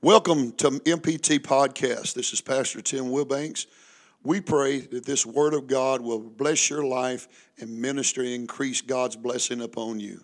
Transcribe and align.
Welcome 0.00 0.52
to 0.58 0.70
MPT 0.70 1.40
Podcast. 1.40 2.14
This 2.14 2.32
is 2.32 2.40
Pastor 2.40 2.80
Tim 2.80 3.06
Wilbanks. 3.06 3.66
We 4.22 4.40
pray 4.40 4.78
that 4.78 5.04
this 5.04 5.26
Word 5.26 5.54
of 5.54 5.66
God 5.66 6.02
will 6.02 6.20
bless 6.20 6.70
your 6.70 6.84
life 6.84 7.26
and 7.58 7.80
ministry, 7.80 8.26
and 8.26 8.42
increase 8.42 8.80
God's 8.80 9.16
blessing 9.16 9.60
upon 9.60 9.98
you. 9.98 10.22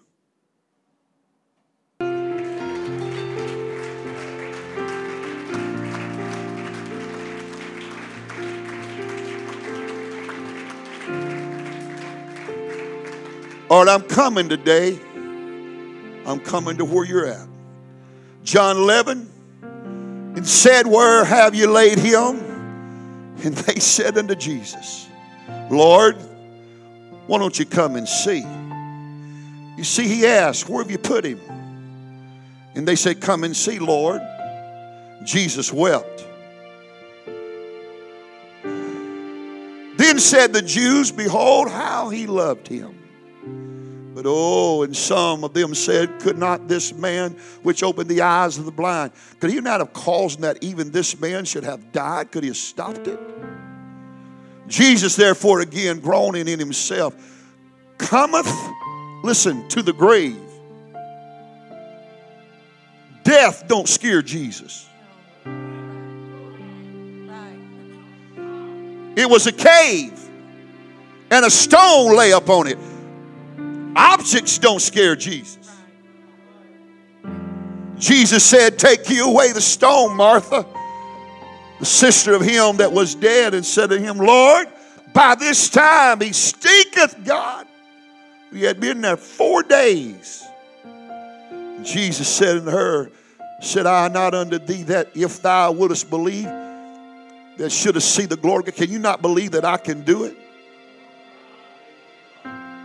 All 13.68 13.84
right, 13.84 13.88
I'm 13.88 14.02
coming 14.02 14.48
today. 14.48 15.00
I'm 16.24 16.38
coming 16.38 16.76
to 16.76 16.84
where 16.84 17.04
you're 17.04 17.26
at. 17.26 17.48
John 18.44 18.76
11 18.76 19.33
and 20.34 20.46
said, 20.46 20.86
Where 20.86 21.24
have 21.24 21.54
you 21.54 21.70
laid 21.70 21.98
him? 21.98 22.40
And 23.44 23.54
they 23.54 23.74
said 23.80 24.18
unto 24.18 24.34
Jesus, 24.34 25.08
Lord, 25.70 26.16
why 27.26 27.38
don't 27.38 27.58
you 27.58 27.66
come 27.66 27.96
and 27.96 28.08
see? 28.08 28.44
You 29.76 29.84
see, 29.84 30.06
he 30.06 30.26
asked, 30.26 30.68
Where 30.68 30.82
have 30.82 30.90
you 30.90 30.98
put 30.98 31.24
him? 31.24 31.40
And 32.74 32.86
they 32.86 32.96
said, 32.96 33.20
Come 33.20 33.44
and 33.44 33.56
see, 33.56 33.78
Lord. 33.78 34.20
Jesus 35.24 35.72
wept. 35.72 36.26
Then 39.96 40.18
said 40.18 40.52
the 40.52 40.60
Jews, 40.60 41.10
Behold, 41.10 41.70
how 41.70 42.10
he 42.10 42.26
loved 42.26 42.68
him. 42.68 43.03
But 44.14 44.26
oh, 44.28 44.84
and 44.84 44.96
some 44.96 45.42
of 45.42 45.54
them 45.54 45.74
said, 45.74 46.20
Could 46.20 46.38
not 46.38 46.68
this 46.68 46.92
man 46.92 47.32
which 47.64 47.82
opened 47.82 48.08
the 48.08 48.22
eyes 48.22 48.58
of 48.58 48.64
the 48.64 48.70
blind, 48.70 49.10
could 49.40 49.50
he 49.50 49.60
not 49.60 49.80
have 49.80 49.92
caused 49.92 50.40
that 50.40 50.62
even 50.62 50.92
this 50.92 51.18
man 51.20 51.44
should 51.44 51.64
have 51.64 51.90
died? 51.90 52.30
Could 52.30 52.44
he 52.44 52.50
have 52.50 52.56
stopped 52.56 53.08
it? 53.08 53.18
Jesus, 54.68 55.16
therefore, 55.16 55.60
again 55.60 55.98
groaning 55.98 56.46
in 56.46 56.60
himself, 56.60 57.14
cometh, 57.98 58.48
listen, 59.24 59.68
to 59.68 59.82
the 59.82 59.92
grave. 59.92 60.38
Death 63.24 63.66
don't 63.66 63.88
scare 63.88 64.22
Jesus. 64.22 64.88
It 69.16 69.28
was 69.28 69.46
a 69.48 69.52
cave, 69.52 70.18
and 71.30 71.44
a 71.44 71.50
stone 71.50 72.16
lay 72.16 72.30
upon 72.30 72.68
it. 72.68 72.78
Objects 73.96 74.58
don't 74.58 74.80
scare 74.80 75.16
Jesus. 75.16 75.58
Jesus 77.96 78.44
said, 78.44 78.78
Take 78.78 79.08
you 79.08 79.28
away 79.28 79.52
the 79.52 79.60
stone, 79.60 80.16
Martha, 80.16 80.66
the 81.78 81.86
sister 81.86 82.34
of 82.34 82.42
him 82.42 82.78
that 82.78 82.92
was 82.92 83.14
dead, 83.14 83.54
and 83.54 83.64
said 83.64 83.90
to 83.90 83.98
him, 83.98 84.18
Lord, 84.18 84.68
by 85.12 85.34
this 85.34 85.68
time 85.68 86.20
he 86.20 86.32
stinketh, 86.32 87.24
God. 87.24 87.66
We 88.52 88.62
had 88.62 88.80
been 88.80 89.00
there 89.00 89.16
four 89.16 89.62
days. 89.62 90.44
Jesus 91.82 92.28
said 92.28 92.58
unto 92.58 92.70
her, 92.70 93.10
Said 93.60 93.86
I 93.86 94.08
not 94.08 94.34
unto 94.34 94.58
thee 94.58 94.82
that 94.84 95.10
if 95.14 95.40
thou 95.40 95.72
wouldest 95.72 96.10
believe, 96.10 96.44
that 97.56 97.70
shouldst 97.70 98.14
see 98.14 98.26
the 98.26 98.36
glory? 98.36 98.64
Can 98.64 98.90
you 98.90 98.98
not 98.98 99.22
believe 99.22 99.52
that 99.52 99.64
I 99.64 99.76
can 99.76 100.02
do 100.02 100.24
it? 100.24 100.36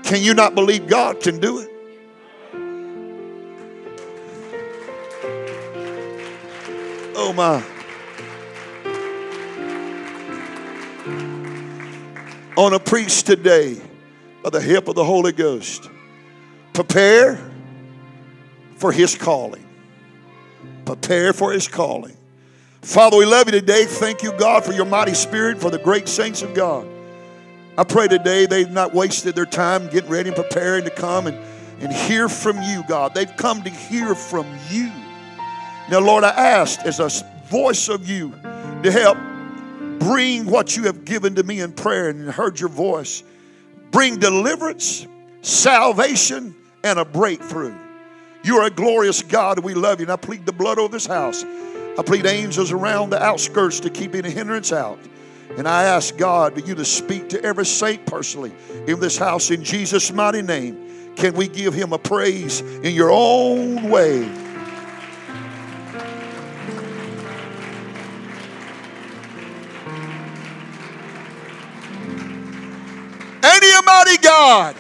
Can 0.10 0.24
you 0.24 0.34
not 0.34 0.56
believe 0.56 0.88
God 0.88 1.22
can 1.22 1.40
do 1.40 1.60
it? 1.60 1.70
Oh 7.16 7.32
my. 7.32 7.64
On 12.58 12.74
a 12.74 12.80
preach 12.80 13.22
today 13.22 13.80
by 14.42 14.50
the 14.50 14.60
help 14.60 14.88
of 14.88 14.96
the 14.96 15.04
Holy 15.04 15.32
Ghost. 15.32 15.88
Prepare 16.74 17.40
for 18.78 18.92
his 18.92 19.14
calling. 19.14 19.64
Prepare 20.86 21.34
for 21.34 21.54
his 21.54 21.68
calling. 21.68 22.18
Father, 22.82 23.16
we 23.16 23.28
love 23.28 23.46
you 23.46 23.52
today. 23.52 23.86
Thank 23.86 24.24
you, 24.24 24.32
God, 24.40 24.66
for 24.66 24.74
your 24.74 24.86
mighty 24.86 25.14
spirit, 25.14 25.62
for 25.62 25.70
the 25.70 25.78
great 25.78 26.10
saints 26.10 26.42
of 26.42 26.56
God. 26.56 26.88
I 27.80 27.86
pray 27.86 28.10
today 28.10 28.46
they've 28.46 28.70
not 28.70 28.94
wasted 28.94 29.36
their 29.36 29.46
time 29.46 29.88
getting 29.88 30.10
ready 30.10 30.28
and 30.28 30.36
preparing 30.36 30.84
to 30.84 30.90
come 30.90 31.28
and, 31.28 31.38
and 31.80 31.94
hear 31.94 32.28
from 32.28 32.62
you, 32.62 32.84
God. 32.90 33.16
They've 33.16 33.34
come 33.38 33.64
to 33.64 33.70
hear 33.70 34.16
from 34.16 34.46
you. 34.70 34.92
Now, 35.90 36.02
Lord, 36.02 36.26
I 36.26 36.32
asked 36.32 36.82
as 36.82 37.00
a 37.00 37.08
voice 37.46 37.88
of 37.88 38.10
you 38.10 38.32
to 38.84 38.92
help 38.92 39.18
bring 39.98 40.46
what 40.46 40.76
you 40.76 40.84
have 40.88 41.06
given 41.06 41.36
to 41.36 41.44
me 41.44 41.62
in 41.62 41.72
prayer 41.72 42.10
and 42.10 42.30
heard 42.30 42.60
your 42.60 42.68
voice. 42.68 43.24
Bring 43.92 44.20
deliverance, 44.20 45.08
salvation, 45.42 46.54
and 46.84 47.00
a 47.00 47.06
breakthrough. 47.06 47.78
You 48.44 48.58
are 48.58 48.66
a 48.66 48.72
glorious 48.72 49.24
God. 49.24 49.60
We 49.60 49.74
love 49.74 50.02
you. 50.02 50.04
And 50.04 50.12
I 50.12 50.18
plead 50.18 50.46
the 50.46 50.52
blood 50.52 50.80
over 50.80 50.92
this 50.92 51.06
house. 51.06 51.46
I 51.46 52.04
plead 52.06 52.26
angels 52.26 52.74
around 52.74 53.12
the 53.12 53.24
outskirts 53.24 53.80
to 53.80 53.90
keep 53.90 54.16
any 54.16 54.32
hindrance 54.32 54.74
out. 54.74 55.00
And 55.58 55.68
I 55.68 55.84
ask 55.84 56.16
God 56.16 56.54
for 56.54 56.60
you 56.62 56.76
to 56.76 56.86
speak 56.86 57.30
to 57.30 57.44
every 57.44 57.66
saint 57.66 58.06
personally 58.06 58.54
in 58.88 59.00
this 59.00 59.18
house 59.18 59.52
in 59.52 59.64
Jesus' 59.64 60.12
mighty 60.12 60.42
name. 60.42 61.16
Can 61.16 61.34
we 61.34 61.48
give 61.48 61.74
him 61.74 61.92
a 61.92 61.98
praise 61.98 62.62
in 62.62 62.96
your 62.96 63.12
own 63.12 63.90
way? 63.90 64.24
Any 73.42 73.72
mighty 73.86 74.18
God. 74.22 74.76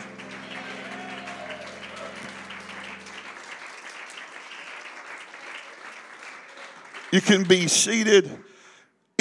You 7.11 7.21
can 7.21 7.43
be 7.43 7.67
seated. 7.67 8.29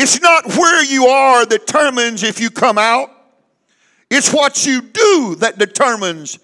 It's 0.01 0.21
not 0.21 0.47
where 0.57 0.85
you 0.85 1.07
are 1.07 1.45
that 1.45 1.67
determines 1.67 2.23
if 2.23 2.41
you 2.41 2.51
come 2.51 2.79
out. 2.79 3.11
It's 4.09 4.33
what 4.33 4.65
you 4.65 4.81
do 4.81 5.35
that 5.41 5.59
determines 5.59 6.39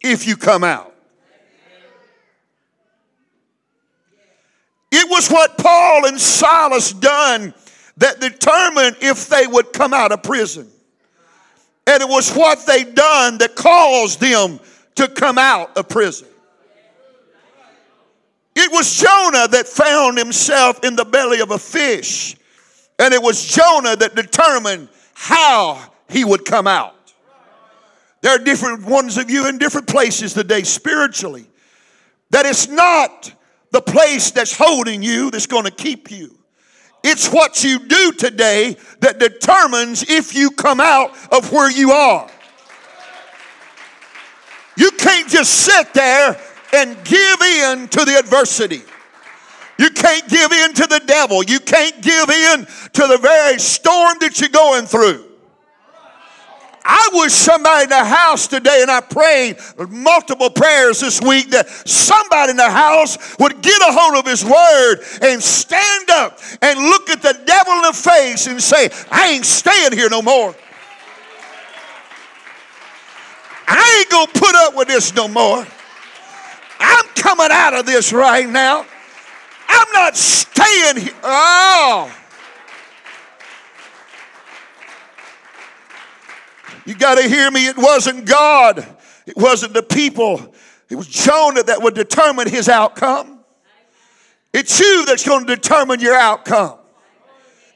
if 0.00 0.24
you 0.24 0.36
come 0.36 0.62
out. 0.62 0.94
It 4.92 5.10
was 5.10 5.28
what 5.30 5.58
Paul 5.58 6.06
and 6.06 6.20
Silas 6.20 6.92
done 6.92 7.52
that 7.96 8.20
determined 8.20 8.98
if 9.00 9.26
they 9.26 9.48
would 9.48 9.72
come 9.72 9.92
out 9.92 10.12
of 10.12 10.22
prison. 10.22 10.70
And 11.88 12.02
it 12.04 12.08
was 12.08 12.32
what 12.32 12.64
they 12.66 12.84
done 12.84 13.38
that 13.38 13.56
caused 13.56 14.20
them 14.20 14.60
to 14.94 15.08
come 15.08 15.38
out 15.38 15.76
of 15.76 15.88
prison. 15.88 16.28
It 18.54 18.70
was 18.70 18.94
Jonah 18.94 19.48
that 19.48 19.66
found 19.66 20.18
himself 20.18 20.84
in 20.84 20.96
the 20.96 21.04
belly 21.04 21.40
of 21.40 21.50
a 21.50 21.58
fish. 21.58 22.36
And 22.98 23.14
it 23.14 23.22
was 23.22 23.44
Jonah 23.44 23.96
that 23.96 24.14
determined 24.14 24.88
how 25.14 25.82
he 26.08 26.24
would 26.24 26.44
come 26.44 26.66
out. 26.66 26.94
There 28.20 28.32
are 28.32 28.38
different 28.38 28.84
ones 28.84 29.16
of 29.16 29.30
you 29.30 29.48
in 29.48 29.58
different 29.58 29.88
places 29.88 30.34
today 30.34 30.62
spiritually. 30.62 31.46
That 32.30 32.46
it's 32.46 32.68
not 32.68 33.32
the 33.72 33.80
place 33.80 34.30
that's 34.30 34.56
holding 34.56 35.02
you 35.02 35.30
that's 35.30 35.46
going 35.46 35.64
to 35.64 35.70
keep 35.70 36.10
you. 36.10 36.38
It's 37.02 37.28
what 37.32 37.64
you 37.64 37.80
do 37.80 38.12
today 38.12 38.76
that 39.00 39.18
determines 39.18 40.08
if 40.08 40.34
you 40.34 40.50
come 40.50 40.80
out 40.80 41.16
of 41.32 41.50
where 41.50 41.70
you 41.70 41.90
are. 41.90 42.30
You 44.76 44.90
can't 44.92 45.28
just 45.28 45.52
sit 45.52 45.92
there 45.94 46.40
and 46.72 46.96
give 47.04 47.42
in 47.42 47.88
to 47.88 48.04
the 48.04 48.16
adversity. 48.18 48.82
You 49.78 49.90
can't 49.90 50.28
give 50.28 50.52
in 50.52 50.74
to 50.74 50.86
the 50.86 51.02
devil. 51.06 51.42
You 51.42 51.60
can't 51.60 52.00
give 52.02 52.30
in 52.30 52.66
to 52.66 53.06
the 53.06 53.18
very 53.20 53.58
storm 53.58 54.18
that 54.20 54.40
you're 54.40 54.50
going 54.50 54.86
through. 54.86 55.24
I 56.84 57.10
wish 57.12 57.32
somebody 57.32 57.84
in 57.84 57.90
the 57.90 58.04
house 58.04 58.48
today, 58.48 58.80
and 58.82 58.90
I 58.90 59.00
prayed 59.00 59.56
multiple 59.88 60.50
prayers 60.50 61.00
this 61.00 61.20
week 61.20 61.50
that 61.50 61.68
somebody 61.68 62.50
in 62.50 62.56
the 62.56 62.70
house 62.70 63.36
would 63.38 63.62
get 63.62 63.80
a 63.82 63.92
hold 63.92 64.16
of 64.16 64.26
his 64.28 64.44
word 64.44 64.96
and 65.22 65.40
stand 65.40 66.10
up 66.10 66.40
and 66.60 66.78
look 66.80 67.08
at 67.08 67.22
the 67.22 67.40
devil 67.44 67.72
in 67.74 67.82
the 67.82 67.92
face 67.92 68.48
and 68.48 68.60
say, 68.60 68.90
I 69.10 69.30
ain't 69.30 69.44
staying 69.44 69.92
here 69.92 70.08
no 70.10 70.22
more. 70.22 70.54
I 73.68 73.98
ain't 74.00 74.10
gonna 74.10 74.32
put 74.32 74.54
up 74.54 74.76
with 74.76 74.88
this 74.88 75.14
no 75.14 75.28
more. 75.28 75.66
I'm 76.82 77.06
coming 77.14 77.48
out 77.50 77.74
of 77.74 77.86
this 77.86 78.12
right 78.12 78.48
now. 78.48 78.84
I'm 79.68 79.92
not 79.92 80.16
staying 80.16 80.96
here. 80.96 81.14
Oh. 81.22 82.14
You 86.84 86.94
got 86.94 87.16
to 87.16 87.28
hear 87.28 87.50
me. 87.50 87.68
It 87.68 87.78
wasn't 87.78 88.26
God, 88.26 88.78
it 89.26 89.36
wasn't 89.36 89.74
the 89.74 89.82
people. 89.82 90.54
It 90.90 90.96
was 90.96 91.06
Jonah 91.06 91.62
that 91.62 91.80
would 91.82 91.94
determine 91.94 92.50
his 92.50 92.68
outcome. 92.68 93.38
It's 94.52 94.78
you 94.78 95.06
that's 95.06 95.26
going 95.26 95.46
to 95.46 95.56
determine 95.56 96.00
your 96.00 96.14
outcome. 96.14 96.78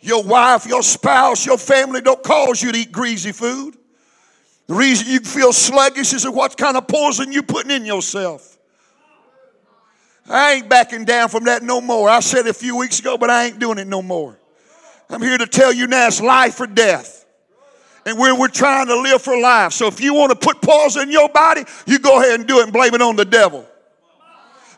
Your 0.02 0.23
wife, 0.23 0.67
your 0.67 0.82
spouse, 0.82 1.47
your 1.47 1.56
family 1.56 2.02
don't 2.02 2.23
cause 2.23 2.62
you 2.62 2.73
to 2.73 2.79
eat 2.79 2.93
greasy 2.93 3.32
food. 3.32 3.76
The 4.67 4.75
reason 4.75 5.09
you 5.09 5.20
feel 5.20 5.52
sluggish 5.52 6.12
is 6.12 6.29
what 6.29 6.59
kind 6.59 6.76
of 6.76 6.87
poison 6.87 7.32
you're 7.32 7.43
putting 7.43 7.70
in 7.70 7.87
yourself. 7.87 8.56
I 10.28 10.55
ain't 10.55 10.69
backing 10.69 11.05
down 11.05 11.28
from 11.28 11.44
that 11.44 11.62
no 11.62 11.81
more. 11.81 12.08
I 12.08 12.20
said 12.20 12.46
a 12.46 12.55
few 12.55 12.76
weeks 12.76 12.99
ago, 12.99 13.17
but 13.17 13.31
I 13.31 13.46
ain't 13.46 13.58
doing 13.58 13.78
it 13.78 13.87
no 13.87 14.02
more. 14.02 14.38
I'm 15.08 15.23
here 15.23 15.38
to 15.38 15.46
tell 15.46 15.73
you 15.73 15.87
now 15.87 16.08
it's 16.08 16.20
life 16.20 16.61
or 16.61 16.67
death. 16.67 17.25
And 18.05 18.19
we're, 18.19 18.38
we're 18.38 18.49
trying 18.49 18.87
to 18.87 19.00
live 19.00 19.23
for 19.23 19.40
life. 19.40 19.73
So 19.73 19.87
if 19.87 20.00
you 20.00 20.14
want 20.14 20.31
to 20.31 20.37
put 20.37 20.61
poison 20.62 21.02
in 21.02 21.11
your 21.11 21.28
body, 21.28 21.64
you 21.87 21.99
go 21.99 22.20
ahead 22.20 22.38
and 22.40 22.49
do 22.49 22.61
it 22.61 22.64
and 22.64 22.73
blame 22.73 22.94
it 22.94 23.02
on 23.02 23.17
the 23.17 23.25
devil. 23.25 23.67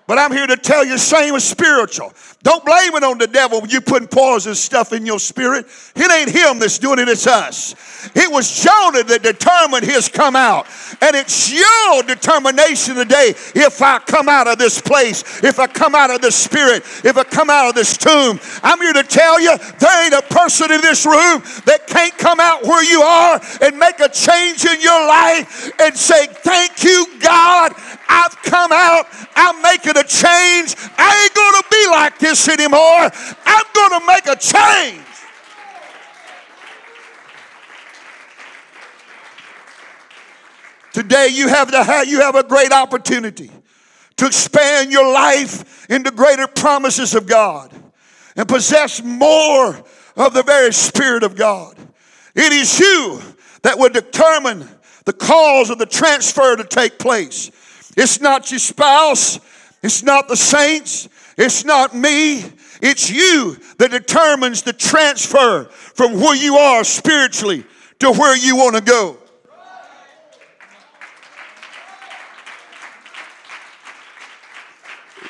But 0.07 0.19
I'm 0.19 0.33
here 0.33 0.47
to 0.47 0.57
tell 0.57 0.87
you, 0.87 0.97
same 0.97 1.35
as 1.35 1.45
spiritual. 1.45 2.15
Don't 2.43 2.65
blame 2.65 2.95
it 2.95 3.05
on 3.05 3.19
the 3.19 3.27
devil 3.27 3.61
when 3.61 3.69
you 3.69 3.83
putting 3.83 4.09
poison 4.09 4.55
stuff 4.55 4.95
in 4.95 5.05
your 5.05 5.19
spirit. 5.19 5.67
It 5.95 6.11
ain't 6.11 6.31
him 6.31 6.59
that's 6.59 6.79
doing 6.79 6.99
it, 6.99 7.11
it's 7.11 7.27
us. 7.27 7.75
It 8.15 8.31
was 8.31 8.63
Jonah 8.63 9.05
that 9.05 9.23
determined 9.23 9.85
his 9.85 10.09
come 10.09 10.37
out. 10.37 10.67
And 11.01 11.15
it's 11.15 11.53
your 11.53 12.03
determination 12.03 12.95
today 12.95 13.35
if 13.55 13.83
I 13.83 13.99
come 13.99 14.29
out 14.29 14.47
of 14.47 14.59
this 14.59 14.81
place, 14.81 15.43
if 15.43 15.59
I 15.59 15.67
come 15.67 15.95
out 15.95 16.11
of 16.11 16.21
this 16.21 16.37
spirit, 16.37 16.83
if 17.05 17.17
I 17.17 17.25
come 17.25 17.51
out 17.51 17.69
of 17.69 17.75
this 17.75 17.97
tomb. 17.97 18.41
I'm 18.63 18.81
here 18.81 18.93
to 18.95 19.03
tell 19.03 19.41
you 19.41 19.57
there 19.79 20.05
ain't 20.05 20.15
a 20.15 20.23
person 20.23 20.73
in 20.73 20.81
this 20.81 21.07
room 21.07 21.43
that 21.67 21.87
can't 21.87 22.17
come 22.19 22.41
out 22.41 22.65
where 22.65 22.85
you 22.85 23.03
are 23.03 23.41
and 23.63 23.79
make 23.79 24.01
a 24.01 24.09
change 24.09 24.65
in 24.65 24.81
your 24.81 25.07
life 25.07 25.71
and 25.81 25.97
say, 25.97 26.27
Thank 26.27 26.85
you, 26.85 27.07
God. 27.21 27.73
I've 28.09 28.37
come 28.43 28.73
out. 28.73 29.07
I'm 29.37 29.61
making 29.63 29.97
a 29.97 30.05
change. 30.05 30.75
I 30.97 31.23
ain't 31.23 31.35
going 31.35 31.63
to 31.63 31.65
be 31.71 31.91
like 31.91 32.19
this 32.19 32.49
anymore. 32.49 33.11
I'm 33.45 33.67
going 33.75 34.01
to 34.01 34.07
make 34.07 34.27
a 34.27 34.37
change. 34.37 35.08
Today 40.99 41.29
you 41.31 41.47
have 41.47 41.71
the 41.71 42.05
you 42.09 42.23
have 42.23 42.35
a 42.35 42.43
great 42.43 42.73
opportunity 42.73 43.53
to 44.17 44.27
expand 44.27 44.91
your 44.91 45.13
life 45.13 45.89
into 45.89 46.11
greater 46.11 46.49
promises 46.49 47.15
of 47.15 47.29
God 47.29 47.73
and 48.35 48.49
possess 48.49 49.01
more 49.05 49.81
of 50.17 50.35
the 50.35 50.43
very 50.43 50.73
Spirit 50.73 51.23
of 51.23 51.37
God. 51.37 51.77
It 52.35 52.53
is 52.53 52.81
you 52.81 53.23
that 53.63 53.79
will 53.79 53.91
determine 53.91 54.69
the 55.05 55.13
cause 55.13 55.71
of 55.71 55.79
the 55.79 55.87
transfer 55.87 56.57
to 56.57 56.65
take 56.65 56.99
place. 56.99 57.53
It's 57.97 58.21
not 58.21 58.51
your 58.51 58.59
spouse. 58.59 59.39
It's 59.85 60.03
not 60.03 60.27
the 60.27 60.37
saints. 60.37 61.09
It's 61.37 61.65
not 61.65 61.95
me. 61.95 62.43
It's 62.83 63.09
you 63.09 63.57
that 63.79 63.93
determines 63.93 64.63
the 64.63 64.73
transfer 64.73 65.67
from 65.67 66.15
where 66.15 66.35
you 66.35 66.57
are 66.57 66.83
spiritually 66.83 67.65
to 68.01 68.11
where 68.11 68.37
you 68.37 68.57
want 68.57 68.75
to 68.75 68.83
go. 68.83 69.18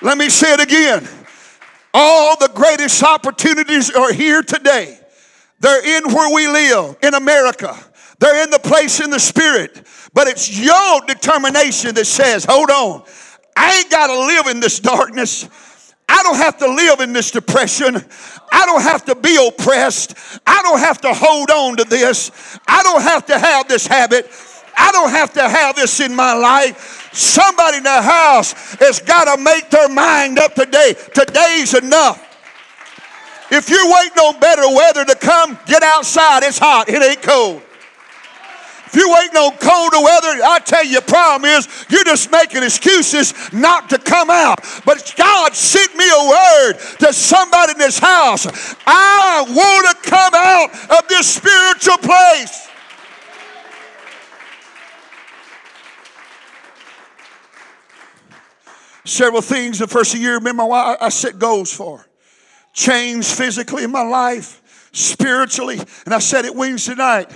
Let 0.00 0.16
me 0.16 0.28
say 0.28 0.54
it 0.54 0.60
again. 0.60 1.08
All 1.92 2.36
the 2.38 2.50
greatest 2.54 3.02
opportunities 3.02 3.90
are 3.90 4.12
here 4.12 4.42
today. 4.42 4.98
They're 5.60 5.98
in 5.98 6.12
where 6.12 6.32
we 6.32 6.46
live, 6.46 6.96
in 7.02 7.14
America. 7.14 7.76
They're 8.20 8.44
in 8.44 8.50
the 8.50 8.60
place 8.60 9.00
in 9.00 9.10
the 9.10 9.18
spirit. 9.18 9.86
But 10.14 10.28
it's 10.28 10.56
your 10.56 11.00
determination 11.06 11.94
that 11.94 12.06
says, 12.06 12.44
hold 12.48 12.70
on, 12.70 13.04
I 13.56 13.78
ain't 13.78 13.90
got 13.90 14.06
to 14.06 14.18
live 14.18 14.46
in 14.46 14.60
this 14.60 14.78
darkness. 14.78 15.48
I 16.08 16.22
don't 16.22 16.36
have 16.36 16.56
to 16.58 16.66
live 16.66 17.00
in 17.00 17.12
this 17.12 17.30
depression. 17.30 17.96
I 18.50 18.66
don't 18.66 18.82
have 18.82 19.04
to 19.06 19.14
be 19.14 19.36
oppressed. 19.46 20.14
I 20.46 20.62
don't 20.62 20.78
have 20.78 21.00
to 21.02 21.12
hold 21.12 21.50
on 21.50 21.76
to 21.76 21.84
this. 21.84 22.30
I 22.66 22.82
don't 22.82 23.02
have 23.02 23.26
to 23.26 23.38
have 23.38 23.68
this 23.68 23.86
habit. 23.86 24.30
I 24.78 24.92
don't 24.92 25.10
have 25.10 25.32
to 25.34 25.42
have 25.42 25.76
this 25.76 25.98
in 26.00 26.14
my 26.14 26.34
life. 26.34 27.10
Somebody 27.12 27.78
in 27.78 27.82
the 27.82 28.02
house 28.02 28.52
has 28.76 29.00
got 29.00 29.34
to 29.34 29.42
make 29.42 29.70
their 29.70 29.88
mind 29.88 30.38
up 30.38 30.54
today. 30.54 30.94
Today's 31.14 31.74
enough. 31.74 32.24
If 33.50 33.70
you're 33.70 33.90
waiting 33.90 34.18
on 34.18 34.38
better 34.38 34.68
weather 34.68 35.04
to 35.04 35.14
come, 35.16 35.58
get 35.66 35.82
outside. 35.82 36.42
It's 36.44 36.58
hot, 36.58 36.88
it 36.88 37.02
ain't 37.02 37.22
cold. 37.22 37.62
If 38.86 38.94
you're 38.94 39.12
waiting 39.12 39.36
on 39.36 39.52
colder 39.58 40.00
weather, 40.00 40.40
I 40.44 40.60
tell 40.64 40.84
you, 40.84 41.00
the 41.00 41.02
problem 41.02 41.50
is 41.50 41.68
you're 41.90 42.04
just 42.04 42.30
making 42.32 42.62
excuses 42.62 43.34
not 43.52 43.90
to 43.90 43.98
come 43.98 44.30
out. 44.30 44.60
But 44.86 45.12
God 45.16 45.54
sent 45.54 45.94
me 45.94 46.08
a 46.08 46.28
word 46.28 46.72
to 47.00 47.12
somebody 47.12 47.72
in 47.72 47.78
this 47.78 47.98
house. 47.98 48.46
I 48.86 49.44
want 49.46 50.02
to 50.02 50.08
come 50.08 50.32
out 50.34 51.00
of 51.02 51.08
this 51.08 51.26
spiritual 51.26 51.98
place. 51.98 52.67
Several 59.08 59.40
things 59.40 59.78
the 59.78 59.86
first 59.86 60.14
year, 60.14 60.34
remember 60.34 60.66
why 60.66 60.98
I 61.00 61.08
set 61.08 61.38
goals 61.38 61.72
for. 61.72 62.04
Change 62.74 63.24
physically 63.24 63.82
in 63.82 63.90
my 63.90 64.02
life, 64.02 64.90
spiritually. 64.92 65.78
And 66.04 66.12
I 66.12 66.18
said 66.18 66.44
it 66.44 66.54
Wednesday 66.54 66.94
night. 66.94 67.32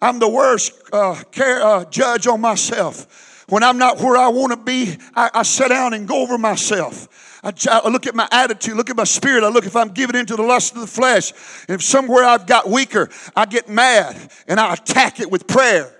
I'm 0.00 0.18
the 0.18 0.30
worst 0.30 0.72
uh, 0.90 1.22
care, 1.30 1.62
uh, 1.62 1.84
judge 1.84 2.26
on 2.26 2.40
myself. 2.40 3.44
When 3.50 3.62
I'm 3.62 3.76
not 3.76 4.00
where 4.00 4.16
I 4.16 4.28
want 4.28 4.52
to 4.52 4.56
be, 4.56 4.96
I, 5.14 5.28
I 5.34 5.42
sit 5.42 5.68
down 5.68 5.92
and 5.92 6.08
go 6.08 6.22
over 6.22 6.38
myself. 6.38 7.38
I, 7.44 7.52
I, 7.70 7.90
look 7.90 8.06
at 8.06 8.14
my 8.14 8.26
attitude, 8.32 8.76
look 8.78 8.88
at 8.88 8.96
my 8.96 9.04
spirit. 9.04 9.44
I 9.44 9.50
look 9.50 9.66
if 9.66 9.76
I'm 9.76 9.90
giving 9.90 10.16
into 10.16 10.36
the 10.36 10.42
lust 10.42 10.74
of 10.74 10.80
the 10.80 10.86
flesh. 10.86 11.32
If 11.68 11.82
somewhere 11.82 12.24
I've 12.24 12.46
got 12.46 12.70
weaker, 12.70 13.10
I 13.36 13.44
get 13.44 13.68
mad 13.68 14.16
and 14.48 14.58
I 14.58 14.72
attack 14.72 15.20
it 15.20 15.30
with 15.30 15.46
prayer. 15.46 15.94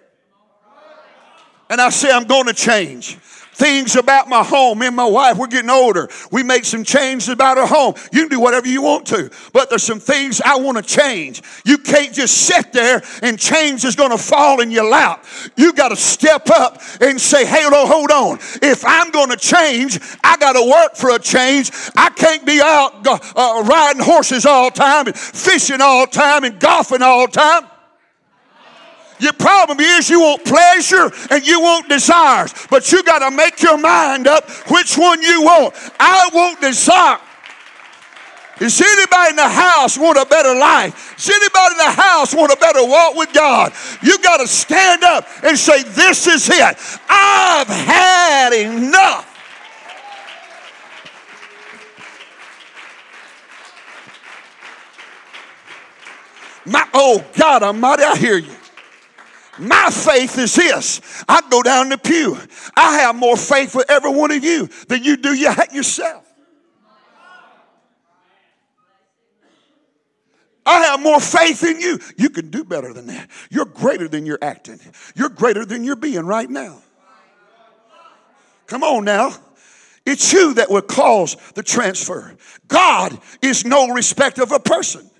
And 1.69 1.79
I 1.79 1.91
say, 1.91 2.11
I'm 2.11 2.25
going 2.25 2.47
to 2.47 2.55
change 2.55 3.19
things 3.61 3.95
about 3.95 4.29
my 4.29 4.43
home. 4.43 4.79
Me 4.79 4.87
and 4.87 4.97
my 4.97 5.05
wife, 5.05 5.37
we're 5.37 5.47
getting 5.47 5.71
older. 5.71 6.09
We 6.33 6.43
make 6.43 6.65
some 6.65 6.83
changes 6.83 7.29
about 7.29 7.59
our 7.59 7.67
home. 7.67 7.95
You 8.11 8.23
can 8.23 8.29
do 8.31 8.41
whatever 8.41 8.67
you 8.67 8.81
want 8.81 9.07
to, 9.09 9.31
but 9.53 9.69
there's 9.69 9.83
some 9.83 10.01
things 10.01 10.41
I 10.41 10.57
want 10.57 10.79
to 10.79 10.83
change. 10.83 11.43
You 11.67 11.77
can't 11.77 12.15
just 12.15 12.37
sit 12.39 12.73
there 12.73 13.03
and 13.23 13.39
change 13.39 13.85
is 13.85 13.95
going 13.95 14.13
to 14.13 14.19
fall 14.19 14.61
in 14.61 14.71
your 14.71 14.89
lap. 14.89 15.27
You 15.57 15.75
got 15.75 15.91
to 15.91 15.97
step 15.97 16.49
up 16.49 16.81
and 17.03 17.21
say, 17.21 17.45
hey, 17.45 17.69
no, 17.71 17.87
hold 17.87 18.11
on. 18.11 18.39
If 18.63 18.83
I'm 18.85 19.11
going 19.11 19.29
to 19.31 19.37
change, 19.37 20.01
I 20.25 20.39
got 20.39 20.55
to 20.55 20.67
work 20.67 20.97
for 20.97 21.15
a 21.15 21.19
change. 21.19 21.71
I 21.97 22.09
can't 22.09 22.47
be 22.47 22.61
out 22.63 23.07
uh, 23.07 23.63
riding 23.67 24.03
horses 24.03 24.47
all 24.47 24.71
time 24.71 25.07
and 25.07 25.17
fishing 25.17 25.83
all 25.83 26.07
time 26.07 26.45
and 26.45 26.59
golfing 26.59 27.03
all 27.03 27.27
time. 27.27 27.70
Your 29.21 29.35
problem 29.35 29.81
is 29.81 30.09
you 30.09 30.21
want 30.21 30.45
pleasure 30.45 31.13
and 31.31 31.47
you 31.47 31.61
want 31.61 31.89
desires, 31.89 32.55
but 32.71 32.91
you 32.91 33.03
got 33.03 33.19
to 33.19 33.37
make 33.37 33.63
your 33.63 33.77
mind 33.77 34.27
up 34.27 34.49
which 34.71 34.97
one 34.97 35.23
you 35.23 35.43
want. 35.43 35.75
I 36.01 36.31
want 36.33 36.61
desire. 36.61 37.19
Is 38.61 38.81
anybody 38.81 39.31
in 39.31 39.37
the 39.37 39.49
house 39.49 39.97
want 39.97 40.19
a 40.19 40.27
better 40.27 40.55
life? 40.55 41.17
Does 41.17 41.31
anybody 41.31 41.73
in 41.73 41.79
the 41.79 42.03
house 42.03 42.35
want 42.35 42.53
a 42.53 42.57
better 42.57 42.85
walk 42.85 43.15
with 43.15 43.33
God? 43.33 43.73
You 44.03 44.19
got 44.19 44.39
to 44.39 44.47
stand 44.47 45.03
up 45.03 45.27
and 45.43 45.57
say, 45.57 45.83
This 45.83 46.27
is 46.27 46.49
it. 46.51 46.77
I've 47.09 47.69
had 47.69 48.53
enough. 48.53 49.27
My, 56.67 56.87
oh 56.93 57.25
God 57.37 57.63
Almighty, 57.63 58.03
I 58.03 58.17
hear 58.17 58.37
you. 58.37 58.60
My 59.61 59.91
faith 59.91 60.39
is 60.39 60.55
this. 60.55 61.01
I 61.29 61.43
go 61.51 61.63
down 61.63 61.91
the 61.91 61.99
pew. 61.99 62.39
I 62.75 63.01
have 63.01 63.15
more 63.15 63.37
faith 63.37 63.73
for 63.73 63.85
every 63.89 64.11
one 64.11 64.31
of 64.31 64.43
you 64.43 64.69
than 64.89 65.05
you 65.05 65.17
do 65.19 65.35
yourself. 65.35 66.27
I 70.65 70.85
have 70.85 71.03
more 71.03 71.21
faith 71.21 71.63
in 71.65 71.81
you. 71.81 71.99
You 72.17 72.31
can 72.31 72.51
do 72.51 72.65
better 72.65 72.93
than 72.93 73.07
that. 73.09 73.29
You're 73.51 73.65
greater 73.67 74.09
than 74.09 74.25
you're 74.25 74.39
acting. 74.41 74.81
You're 75.15 75.29
greater 75.29 75.65
than 75.65 75.85
you're 75.85 75.97
being 75.97 76.25
right 76.25 76.49
now. 76.49 76.79
Come 78.67 78.83
on 78.83 79.05
now. 79.05 79.35
It's 80.07 80.33
you 80.33 80.55
that 80.55 80.71
will 80.71 80.83
cause 80.83 81.37
the 81.55 81.63
transfer. 81.63 82.37
God 82.69 83.19
is 83.43 83.65
no 83.65 83.89
respect 83.89 84.39
of 84.39 84.53
a 84.53 84.61
person. 84.61 85.11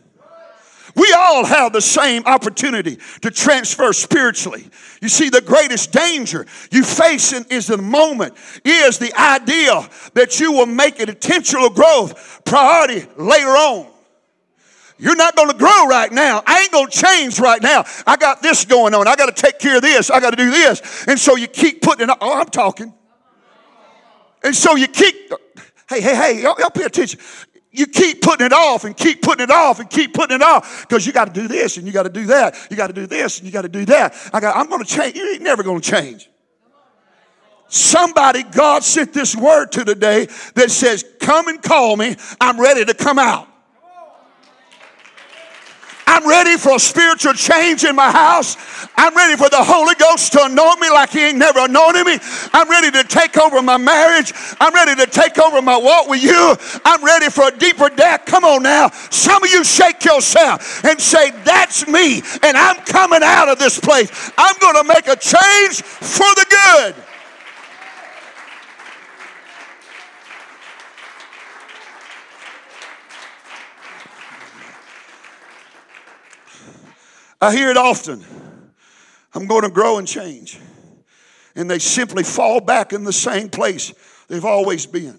We 0.95 1.15
all 1.17 1.45
have 1.45 1.73
the 1.73 1.81
same 1.81 2.25
opportunity 2.27 2.99
to 3.23 3.31
transfer 3.31 3.93
spiritually. 3.93 4.69
You 5.01 5.09
see, 5.09 5.29
the 5.29 5.41
greatest 5.41 5.93
danger 5.93 6.47
you 6.71 6.85
face 6.85 7.33
in, 7.33 7.45
is 7.51 7.69
the 7.69 7.79
moment, 7.79 8.35
is 8.65 8.99
the 8.99 9.13
idea 9.19 9.89
that 10.15 10.41
you 10.41 10.53
will 10.53 10.67
make 10.67 11.01
it 11.01 11.09
intentional 11.09 11.71
growth 11.71 12.45
priority 12.45 13.07
later 13.17 13.51
on. 13.51 13.87
You're 14.99 15.17
not 15.17 15.35
going 15.35 15.49
to 15.49 15.57
grow 15.57 15.87
right 15.87 16.13
now. 16.13 16.43
I 16.47 16.61
ain't 16.61 16.73
going 16.73 16.89
to 16.89 16.99
change 16.99 17.41
right 17.41 17.63
now. 17.63 17.85
I 18.07 18.17
got 18.17 18.43
this 18.43 18.67
going 18.67 18.93
on. 18.93 19.09
I 19.09 19.17
got 19.17 19.35
to 19.35 19.43
take 19.43 19.59
care 19.59 19.77
of 19.77 19.83
this. 19.83 20.11
I 20.11 20.21
got 20.21 20.31
to 20.31 20.37
do 20.37 20.51
this. 20.51 21.07
And 21.07 21.19
so 21.19 21.37
you 21.37 21.47
keep 21.47 21.81
putting 21.81 22.11
it, 22.11 22.17
oh, 22.21 22.39
I'm 22.39 22.51
talking. 22.51 22.93
And 24.43 24.55
so 24.55 24.77
you 24.77 24.89
keep, 24.89 25.33
hey, 25.89 26.03
hey, 26.03 26.15
hey, 26.15 26.43
y'all, 26.43 26.55
y'all 26.59 26.71
pay 26.71 26.85
attention. 26.85 27.19
You 27.73 27.87
keep 27.87 28.21
putting 28.21 28.47
it 28.47 28.53
off 28.53 28.85
and 28.85 28.97
keep 28.97 29.23
putting 29.23 29.45
it 29.45 29.51
off 29.51 29.79
and 29.79 29.89
keep 29.89 30.13
putting 30.13 30.37
it 30.37 30.43
off 30.43 30.87
because 30.89 31.07
you 31.07 31.13
got 31.13 31.33
to 31.33 31.41
do 31.41 31.47
this 31.47 31.77
and 31.77 31.87
you 31.87 31.93
got 31.93 32.03
to 32.03 32.09
do 32.09 32.27
that. 32.27 32.57
You 32.71 32.77
got 32.77 32.89
to 32.89 32.93
do 32.93 33.07
this 33.07 33.39
and 33.39 33.47
you 33.47 33.53
got 33.53 33.63
to 33.63 33.69
do 33.69 33.85
that. 33.87 34.15
I 34.33 34.41
got, 34.41 34.57
I'm 34.57 34.69
going 34.69 34.83
to 34.83 34.89
change. 34.89 35.15
You 35.17 35.33
ain't 35.33 35.43
never 35.43 35.63
going 35.63 35.81
to 35.81 35.91
change. 35.91 36.29
Somebody 37.69 38.43
God 38.43 38.83
sent 38.83 39.13
this 39.13 39.37
word 39.37 39.71
to 39.73 39.85
today 39.85 40.27
that 40.55 40.73
says, 40.73 41.05
Come 41.21 41.47
and 41.47 41.63
call 41.63 41.97
me. 41.97 42.17
I'm 42.41 42.61
ready 42.61 42.85
to 42.85 42.95
come 42.95 43.19
out. 43.19 43.47
I'm 46.21 46.29
ready 46.29 46.59
for 46.59 46.77
a 46.77 46.79
spiritual 46.79 47.33
change 47.33 47.85
in 47.85 47.97
my 47.97 48.11
house. 48.11 48.59
I'm 48.95 49.17
ready 49.17 49.37
for 49.37 49.49
the 49.49 49.65
Holy 49.65 49.95
Ghost 49.95 50.33
to 50.33 50.45
anoint 50.45 50.79
me 50.79 50.91
like 50.91 51.09
He 51.09 51.21
ain't 51.21 51.39
never 51.39 51.61
anointed 51.61 52.05
me. 52.05 52.19
I'm 52.53 52.69
ready 52.69 52.91
to 52.91 53.05
take 53.05 53.39
over 53.39 53.63
my 53.63 53.79
marriage. 53.79 54.35
I'm 54.61 54.75
ready 54.75 54.95
to 54.97 55.11
take 55.11 55.39
over 55.39 55.63
my 55.63 55.79
walk 55.79 56.09
with 56.09 56.23
you. 56.23 56.57
I'm 56.85 57.03
ready 57.03 57.31
for 57.31 57.49
a 57.49 57.51
deeper 57.51 57.89
depth. 57.89 58.27
Come 58.27 58.45
on 58.45 58.63
now. 58.63 58.91
Some 59.09 59.43
of 59.43 59.51
you 59.51 59.65
shake 59.65 60.05
yourself 60.05 60.85
and 60.85 61.01
say, 61.01 61.31
That's 61.45 61.89
me, 61.89 62.21
and 62.43 62.55
I'm 62.55 62.77
coming 62.85 63.21
out 63.23 63.49
of 63.49 63.59
this 63.59 63.81
place. 63.81 64.11
I'm 64.37 64.57
going 64.61 64.77
to 64.77 64.85
make 64.85 65.07
a 65.07 65.17
change 65.17 65.81
for 65.81 66.29
the 66.37 66.47
good. 66.51 67.10
I 77.41 77.55
hear 77.55 77.71
it 77.71 77.77
often. 77.77 78.25
I'm 79.35 79.47
going 79.47 79.63
to 79.63 79.71
grow 79.71 79.99
and 79.99 80.07
change. 80.07 80.59
And 81.55 81.71
they 81.71 81.79
simply 81.79 82.23
fall 82.23 82.61
back 82.61 82.93
in 82.93 83.05
the 83.05 83.13
same 83.13 83.49
place 83.49 83.93
they've 84.29 84.45
always 84.45 84.87
been. 84.87 85.19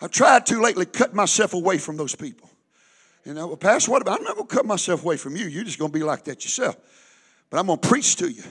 I've 0.00 0.10
tried 0.10 0.46
to 0.46 0.60
lately 0.60 0.86
cut 0.86 1.14
myself 1.14 1.54
away 1.54 1.78
from 1.78 1.96
those 1.96 2.14
people. 2.14 2.50
And 3.24 3.36
know, 3.36 3.48
well, 3.48 3.56
Pastor, 3.56 3.90
what 3.90 4.02
about? 4.02 4.18
I'm 4.18 4.24
not 4.24 4.36
going 4.36 4.48
to 4.48 4.54
cut 4.54 4.66
myself 4.66 5.04
away 5.04 5.16
from 5.16 5.36
you. 5.36 5.46
You're 5.46 5.64
just 5.64 5.78
going 5.78 5.92
to 5.92 5.98
be 5.98 6.04
like 6.04 6.24
that 6.24 6.44
yourself. 6.44 6.76
But 7.50 7.58
I'm 7.58 7.66
going 7.66 7.78
to 7.78 7.88
preach 7.88 8.16
to 8.16 8.28
you. 8.28 8.42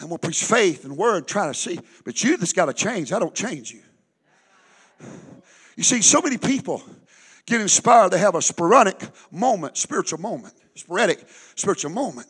I'm 0.00 0.08
going 0.08 0.18
to 0.18 0.26
preach 0.26 0.44
faith 0.44 0.84
and 0.84 0.96
word, 0.96 1.28
try 1.28 1.46
to 1.46 1.54
see. 1.54 1.78
But 2.04 2.22
you 2.24 2.36
just 2.36 2.56
got 2.56 2.66
to 2.66 2.74
change. 2.74 3.12
I 3.12 3.18
don't 3.18 3.34
change 3.34 3.70
you. 3.70 3.80
You 5.76 5.82
see, 5.82 6.02
so 6.02 6.20
many 6.20 6.36
people 6.36 6.82
get 7.46 7.60
inspired. 7.60 8.10
They 8.10 8.18
have 8.18 8.34
a 8.34 8.42
sporadic 8.42 9.00
moment, 9.30 9.76
spiritual 9.76 10.20
moment 10.20 10.54
sporadic 10.74 11.24
spiritual 11.54 11.90
moment. 11.90 12.28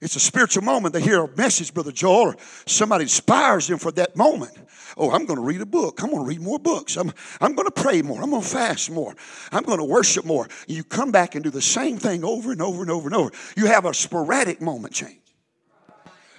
It's 0.00 0.16
a 0.16 0.20
spiritual 0.20 0.64
moment. 0.64 0.92
They 0.92 1.00
hear 1.00 1.24
a 1.24 1.36
message, 1.36 1.72
Brother 1.72 1.92
Joel, 1.92 2.28
or 2.28 2.36
somebody 2.66 3.04
inspires 3.04 3.68
them 3.68 3.78
for 3.78 3.90
that 3.92 4.16
moment. 4.16 4.52
Oh, 4.96 5.10
I'm 5.10 5.24
going 5.24 5.38
to 5.38 5.44
read 5.44 5.60
a 5.60 5.66
book. 5.66 6.02
I'm 6.02 6.10
going 6.10 6.22
to 6.22 6.28
read 6.28 6.40
more 6.40 6.58
books. 6.58 6.96
I'm, 6.96 7.12
I'm 7.40 7.54
going 7.54 7.66
to 7.66 7.72
pray 7.72 8.02
more. 8.02 8.22
I'm 8.22 8.30
going 8.30 8.42
to 8.42 8.48
fast 8.48 8.90
more. 8.90 9.14
I'm 9.50 9.62
going 9.62 9.78
to 9.78 9.84
worship 9.84 10.24
more. 10.24 10.46
You 10.66 10.84
come 10.84 11.10
back 11.10 11.34
and 11.34 11.42
do 11.42 11.50
the 11.50 11.62
same 11.62 11.96
thing 11.96 12.22
over 12.22 12.52
and 12.52 12.60
over 12.60 12.82
and 12.82 12.90
over 12.90 13.08
and 13.08 13.16
over. 13.16 13.30
You 13.56 13.66
have 13.66 13.86
a 13.86 13.94
sporadic 13.94 14.60
moment 14.60 14.94
change. 14.94 15.23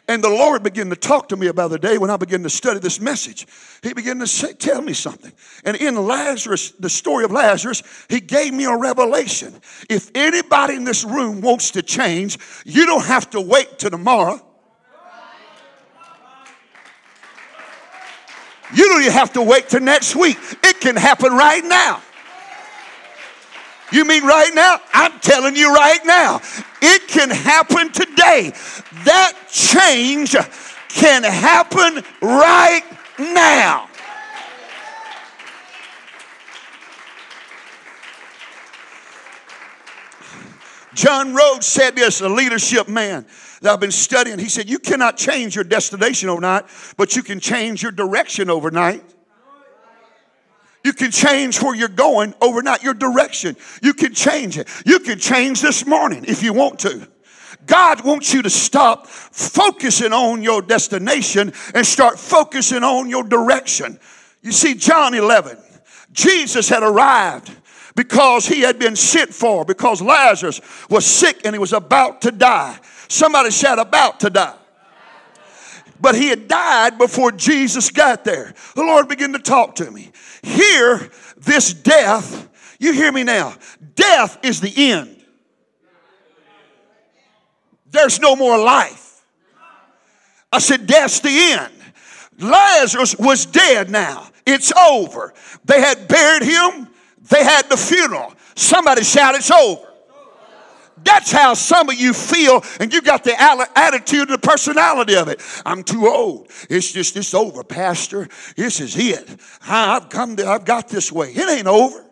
And 0.08 0.24
the 0.24 0.30
Lord 0.30 0.62
began 0.62 0.90
to 0.92 0.96
talk 0.96 1.30
to 1.30 1.36
me 1.36 1.48
about 1.48 1.72
the 1.72 1.80
day 1.80 1.98
when 1.98 2.12
I 2.12 2.18
began 2.18 2.44
to 2.44 2.50
study 2.50 2.80
this 2.80 3.00
message. 3.00 3.48
He 3.82 3.94
began 3.94 4.20
to 4.20 4.28
say, 4.28 4.54
tell 4.54 4.82
me 4.82 4.94
something. 4.94 5.32
And 5.64 5.76
in 5.78 5.96
Lazarus, 5.96 6.72
the 6.72 6.90
story 6.90 7.26
of 7.26 7.32
Lazarus, 7.32 7.82
he 8.08 8.20
gave 8.20 8.54
me 8.54 8.66
a 8.66 8.78
revelation. 8.78 9.54
If 9.90 10.12
anybody 10.14 10.76
in 10.76 10.84
this 10.84 11.04
room 11.04 11.42
wants 11.42 11.72
to 11.72 11.82
change, 11.82 12.38
you 12.66 12.86
don't 12.86 13.06
have 13.06 13.32
to 13.32 13.42
wait 13.42 13.80
till 13.80 13.90
tomorrow. 13.90 14.40
You 18.74 18.88
don't 18.90 19.02
even 19.02 19.14
have 19.14 19.34
to 19.34 19.42
wait 19.42 19.70
till 19.70 19.82
next 19.82 20.16
week. 20.16 20.38
It 20.64 20.80
can 20.82 20.96
happen 20.96 21.34
right 21.34 21.64
now. 21.64 22.02
You 23.92 24.06
mean 24.06 24.24
right 24.24 24.54
now? 24.54 24.80
I'm 24.94 25.20
telling 25.20 25.56
you 25.56 25.74
right 25.74 26.04
now. 26.06 26.42
It 26.82 27.08
can 27.08 27.30
happen 27.30 27.92
today. 27.92 28.52
That 29.06 29.34
change 29.50 30.36
can 30.90 31.24
happen 31.24 32.04
right 32.22 32.84
now. 33.20 33.90
Jim 40.96 41.36
Rohn 41.36 41.62
said 41.62 41.96
this, 41.96 42.22
a 42.22 42.30
leadership 42.30 42.88
man 42.88 43.26
that 43.62 43.74
I've 43.74 43.80
been 43.80 43.92
studying. 43.92 44.40
He 44.40 44.48
said, 44.48 44.70
You 44.70 44.80
cannot 44.80 45.18
change 45.18 45.56
your 45.56 45.66
destination 45.66 46.30
overnight, 46.30 46.66
but 46.98 47.16
you 47.16 47.24
can 47.24 47.40
change 47.40 47.84
your 47.84 47.92
direction 47.92 48.50
overnight. 48.50 49.04
You 50.86 50.94
can 50.94 51.10
change 51.10 51.60
where 51.64 51.74
you're 51.74 51.88
going 51.88 52.36
overnight, 52.40 52.84
your 52.84 52.94
direction. 52.94 53.58
You 53.82 53.96
can 53.96 54.14
change 54.14 54.60
it. 54.60 54.70
You 54.86 55.00
can 55.00 55.18
change 55.18 55.60
this 55.60 55.84
morning 55.84 56.26
if 56.28 56.44
you 56.44 56.54
want 56.54 56.78
to. 56.82 57.08
God 57.66 58.06
wants 58.06 58.32
you 58.36 58.44
to 58.44 58.52
stop 58.52 59.08
focusing 59.08 60.14
on 60.14 60.44
your 60.44 60.62
destination 60.62 61.54
and 61.74 61.84
start 61.84 62.20
focusing 62.20 62.84
on 62.84 63.10
your 63.10 63.24
direction. 63.24 64.00
You 64.44 64.52
see, 64.52 64.76
John 64.76 65.16
11, 65.16 65.58
Jesus 66.12 66.70
had 66.70 66.84
arrived 66.84 67.52
because 67.96 68.46
he 68.46 68.62
had 68.62 68.78
been 68.78 68.96
sent 68.96 69.34
for, 69.34 69.66
because 69.66 70.04
Lazarus 70.04 70.62
was 70.88 71.04
sick 71.04 71.42
and 71.46 71.56
he 71.56 71.60
was 71.60 71.74
about 71.74 72.22
to 72.22 72.32
die. 72.32 72.78
Somebody 73.08 73.50
said, 73.50 73.80
about 73.80 74.20
to 74.20 74.30
die 74.30 74.56
but 76.00 76.16
he 76.16 76.28
had 76.28 76.48
died 76.48 76.98
before 76.98 77.32
Jesus 77.32 77.90
got 77.90 78.24
there. 78.24 78.54
The 78.76 78.84
Lord 78.84 79.08
began 79.08 79.34
to 79.34 79.40
talk 79.40 79.76
to 79.76 79.90
me. 79.90 80.12
Here, 80.44 81.10
this 81.38 81.74
death, 81.74 82.50
you 82.80 82.94
hear 82.94 83.12
me 83.12 83.24
now, 83.24 83.56
death 83.96 84.38
is 84.44 84.62
the 84.62 84.74
end. 84.92 85.24
There's 87.90 88.20
no 88.20 88.36
more 88.36 88.58
life. 88.58 89.24
I 90.52 90.60
said, 90.60 90.88
Death's 90.88 91.20
the 91.22 91.30
end. 91.30 91.74
Lazarus 92.40 93.18
was 93.18 93.46
dead 93.46 93.90
now. 93.90 94.28
It's 94.46 94.72
over. 94.74 95.34
They 95.64 95.80
had 95.80 96.08
buried 96.08 96.44
him, 96.44 96.88
they 97.30 97.44
had 97.44 97.70
the 97.70 97.78
funeral. 97.78 98.34
Somebody 98.56 99.04
shout, 99.04 99.36
It's 99.36 99.52
over. 99.52 99.85
That's 101.06 101.32
how 101.32 101.54
some 101.54 101.88
of 101.90 101.96
you 101.96 102.14
feel, 102.14 102.64
and 102.80 102.92
you 102.92 103.02
got 103.02 103.24
the 103.24 103.40
attitude 103.40 104.30
and 104.30 104.32
the 104.32 104.38
personality 104.38 105.16
of 105.16 105.28
it. 105.28 105.40
I'm 105.66 105.84
too 105.84 106.08
old. 106.08 106.50
It's 106.70 106.92
just, 106.92 107.16
it's 107.16 107.34
over, 107.34 107.64
Pastor. 107.64 108.28
This 108.58 108.82
is 108.82 108.98
it. 108.98 109.30
I've 109.68 110.10
come 110.10 110.36
to, 110.38 110.48
I've 110.48 110.66
got 110.66 110.90
this 110.90 111.12
way. 111.12 111.30
It 111.30 111.48
ain't 111.48 111.68
over. 111.68 112.04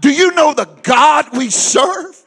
Do 0.00 0.10
you 0.10 0.32
know 0.32 0.54
the 0.54 0.64
God 0.82 1.36
we 1.36 1.50
serve? 1.50 2.18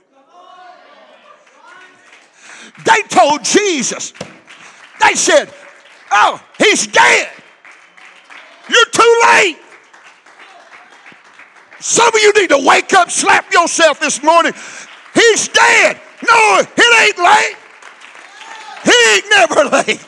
They 2.85 3.01
told 3.07 3.43
Jesus, 3.43 4.13
they 5.01 5.15
said, 5.15 5.49
Oh, 6.11 6.41
he's 6.57 6.85
dead. 6.87 7.29
You're 8.69 8.85
too 8.91 9.21
late. 9.27 9.57
Some 11.85 12.07
of 12.07 12.19
you 12.19 12.33
need 12.33 12.49
to 12.49 12.57
wake 12.57 12.93
up, 12.93 13.11
slap 13.11 13.53
yourself 13.53 13.99
this 13.99 14.23
morning. 14.23 14.53
He's 15.13 15.47
dead. 15.47 16.01
No, 16.27 16.57
it 16.59 17.01
ain't 17.03 17.17
late. 17.19 17.55
He 18.83 19.13
ain't 19.13 19.25
never 19.29 19.69
late. 19.77 20.01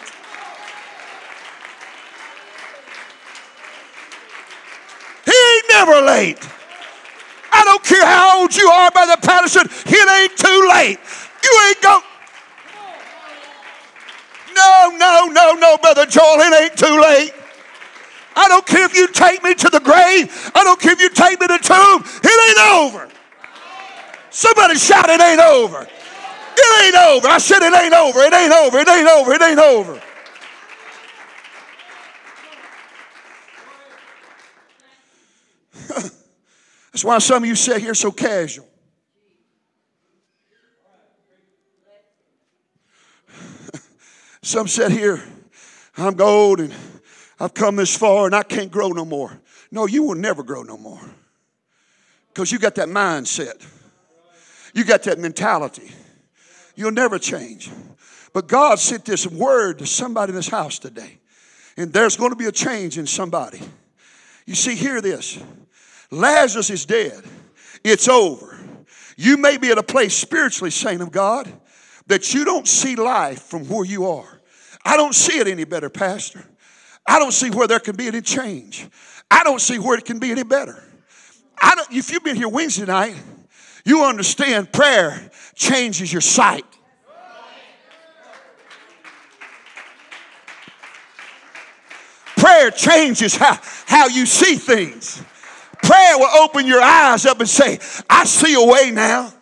He 5.23 5.31
ain't 5.31 5.65
never 5.69 6.01
late. 6.01 6.39
I 7.53 7.63
don't 7.63 7.83
care 7.83 8.07
how 8.07 8.41
old 8.41 8.55
you 8.55 8.67
are, 8.67 8.89
Brother 8.89 9.17
Patterson, 9.21 9.67
it 9.69 10.09
ain't 10.19 10.35
too 10.35 10.69
late. 10.73 10.97
You 11.43 11.61
ain't 11.67 11.81
go. 11.83 11.99
No, 14.55 14.97
no, 14.97 15.27
no, 15.31 15.53
no, 15.53 15.77
Brother 15.77 16.07
Joel, 16.07 16.39
it 16.39 16.59
ain't 16.59 16.75
too 16.75 16.99
late. 16.99 17.36
I 18.37 18.47
don't 18.47 18.65
care 18.67 18.85
if 18.85 18.95
you 18.95 19.07
take 19.07 19.43
me 19.43 19.55
to 19.55 19.69
the 19.69 19.79
grave. 19.79 20.51
I 20.53 20.63
don't 20.63 20.79
care 20.79 20.93
if 20.93 21.01
you 21.01 21.09
take 21.09 21.39
me 21.39 21.47
to 21.47 21.53
the 21.53 21.63
tomb. 21.63 22.03
It 22.23 22.49
ain't 22.49 22.59
over. 22.71 23.09
Somebody 24.29 24.75
shout, 24.75 25.09
it 25.09 25.19
ain't 25.19 25.41
over. 25.41 25.81
It 25.81 26.85
ain't 26.85 26.95
over. 26.95 27.27
I 27.27 27.39
said 27.39 27.63
it 27.63 27.73
ain't 27.73 27.95
over. 27.95 28.19
It 28.19 28.31
ain't 28.31 28.53
over. 28.53 28.77
It 28.77 28.87
ain't 28.87 29.09
over. 29.09 29.33
It 29.33 29.41
ain't 29.41 29.59
over. 29.59 29.99
That's 36.91 37.03
why 37.03 37.17
some 37.17 37.41
of 37.41 37.49
you 37.49 37.55
sit 37.55 37.81
here 37.81 37.95
so 37.95 38.11
casual. 38.11 38.67
some 44.43 44.67
sit 44.67 44.91
here, 44.91 45.23
I'm 45.97 46.21
old 46.21 46.59
and 46.59 46.71
I've 47.39 47.53
come 47.53 47.75
this 47.75 47.95
far 47.95 48.25
and 48.25 48.35
I 48.35 48.43
can't 48.43 48.71
grow 48.71 48.89
no 48.89 49.05
more. 49.05 49.39
No, 49.71 49.85
you 49.85 50.03
will 50.03 50.15
never 50.15 50.43
grow 50.43 50.63
no 50.63 50.77
more. 50.77 51.01
Because 52.33 52.51
you 52.51 52.59
got 52.59 52.75
that 52.75 52.87
mindset. 52.87 53.65
You 54.73 54.83
got 54.83 55.03
that 55.03 55.19
mentality. 55.19 55.91
You'll 56.75 56.91
never 56.91 57.19
change. 57.19 57.69
But 58.33 58.47
God 58.47 58.79
sent 58.79 59.05
this 59.05 59.25
word 59.25 59.79
to 59.79 59.85
somebody 59.85 60.31
in 60.31 60.35
this 60.35 60.47
house 60.47 60.79
today. 60.79 61.19
And 61.75 61.91
there's 61.91 62.15
going 62.15 62.31
to 62.31 62.35
be 62.35 62.45
a 62.45 62.51
change 62.51 62.97
in 62.97 63.07
somebody. 63.07 63.59
You 64.45 64.55
see, 64.55 64.75
hear 64.75 65.01
this. 65.01 65.39
Lazarus 66.11 66.69
is 66.69 66.85
dead. 66.85 67.23
It's 67.83 68.07
over. 68.07 68.57
You 69.15 69.37
may 69.37 69.57
be 69.57 69.71
at 69.71 69.77
a 69.77 69.83
place 69.83 70.15
spiritually, 70.15 70.71
saint 70.71 71.01
of 71.01 71.11
God, 71.11 71.51
that 72.07 72.33
you 72.33 72.45
don't 72.45 72.67
see 72.67 72.95
life 72.95 73.41
from 73.43 73.67
where 73.67 73.85
you 73.85 74.05
are. 74.05 74.41
I 74.85 74.95
don't 74.95 75.15
see 75.15 75.39
it 75.39 75.47
any 75.47 75.65
better, 75.65 75.89
Pastor. 75.89 76.45
I 77.07 77.19
don't 77.19 77.31
see 77.31 77.49
where 77.49 77.67
there 77.67 77.79
can 77.79 77.95
be 77.95 78.07
any 78.07 78.21
change. 78.21 78.87
I 79.31 79.43
don't 79.43 79.61
see 79.61 79.79
where 79.79 79.97
it 79.97 80.05
can 80.05 80.19
be 80.19 80.31
any 80.31 80.43
better. 80.43 80.83
I 81.59 81.75
don't, 81.75 81.91
if 81.91 82.11
you've 82.11 82.23
been 82.23 82.35
here 82.35 82.49
Wednesday 82.49 82.85
night, 82.85 83.15
you 83.85 84.03
understand 84.03 84.71
prayer 84.71 85.31
changes 85.55 86.11
your 86.11 86.21
sight. 86.21 86.65
Prayer 92.35 92.69
changes 92.69 93.35
how, 93.35 93.57
how 93.85 94.07
you 94.07 94.25
see 94.25 94.55
things. 94.55 95.23
Prayer 95.81 96.17
will 96.17 96.43
open 96.43 96.67
your 96.67 96.81
eyes 96.81 97.25
up 97.25 97.39
and 97.39 97.49
say, 97.49 97.79
I 98.09 98.25
see 98.25 98.53
a 98.53 98.63
way 98.63 98.91
now. 98.91 99.33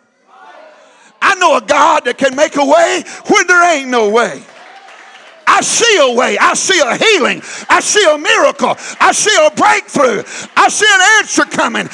I 1.20 1.34
know 1.36 1.56
a 1.56 1.60
God 1.60 2.04
that 2.04 2.16
can 2.18 2.36
make 2.36 2.56
a 2.56 2.64
way 2.64 3.04
when 3.26 3.46
there 3.46 3.76
ain't 3.76 3.90
no 3.90 4.10
way. 4.10 4.42
I 5.46 5.60
see 5.60 5.98
a 6.00 6.14
way. 6.14 6.36
I 6.38 6.54
see 6.54 6.80
a 6.80 6.96
healing. 6.96 7.40
I 7.68 7.80
see 7.80 8.04
a 8.04 8.18
miracle. 8.18 8.76
I 9.00 9.12
see 9.12 9.34
a 9.46 9.50
breakthrough. 9.50 10.22
I 10.56 10.68
see 10.68 10.86
an 10.90 11.00
answer 11.18 11.44
coming. 11.44 11.88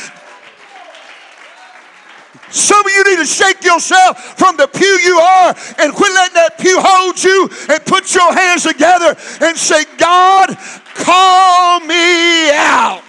Some 2.50 2.84
of 2.84 2.92
you 2.92 3.04
need 3.04 3.16
to 3.16 3.24
shake 3.24 3.64
yourself 3.64 4.38
from 4.38 4.56
the 4.58 4.66
pew 4.68 4.86
you 4.86 5.18
are 5.18 5.54
and 5.78 5.94
quit 5.94 6.12
letting 6.12 6.34
that 6.34 6.58
pew 6.58 6.76
hold 6.78 7.22
you 7.22 7.48
and 7.70 7.84
put 7.86 8.14
your 8.14 8.32
hands 8.32 8.64
together 8.64 9.16
and 9.40 9.56
say, 9.56 9.84
God, 9.96 10.56
call 10.94 11.80
me 11.80 12.50
out. 12.50 13.02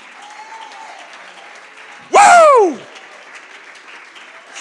Woo! 2.12 2.80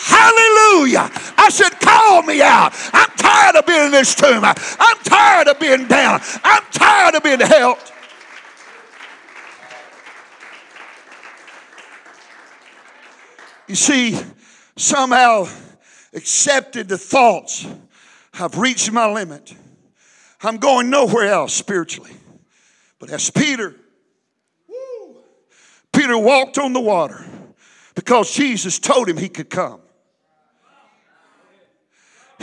Hallelujah. 0.04 1.09
I 1.38 1.49
said, 1.49 1.78
call 1.80 2.23
me 2.23 2.42
out. 2.42 2.73
I'm 2.92 3.11
tired 3.16 3.56
of 3.56 3.66
being 3.66 3.87
in 3.87 3.92
this 3.92 4.16
tomb. 4.16 4.42
I'm 4.44 4.99
tired 5.04 5.47
of 5.47 5.61
being 5.61 5.87
down. 5.87 6.21
I'm 6.42 6.62
tired 6.73 7.14
of 7.14 7.23
being 7.23 7.38
helped. 7.38 7.92
You 13.68 13.76
see, 13.76 14.21
somehow 14.76 15.47
accepted 16.12 16.88
the 16.88 16.99
thoughts 16.99 17.64
I've 18.35 18.59
reached 18.59 18.90
my 18.90 19.11
limit. 19.11 19.54
I'm 20.42 20.56
going 20.56 20.90
nowhere 20.90 21.28
else 21.28 21.54
spiritually. 21.54 22.11
But 22.99 23.11
as 23.11 23.30
Peter, 23.30 23.76
Peter 25.92 26.18
walked 26.18 26.59
on 26.59 26.73
the 26.73 26.80
water 26.80 27.25
because 27.94 28.35
Jesus 28.35 28.80
told 28.80 29.09
him 29.09 29.16
he 29.16 29.28
could 29.28 29.49
come. 29.49 29.80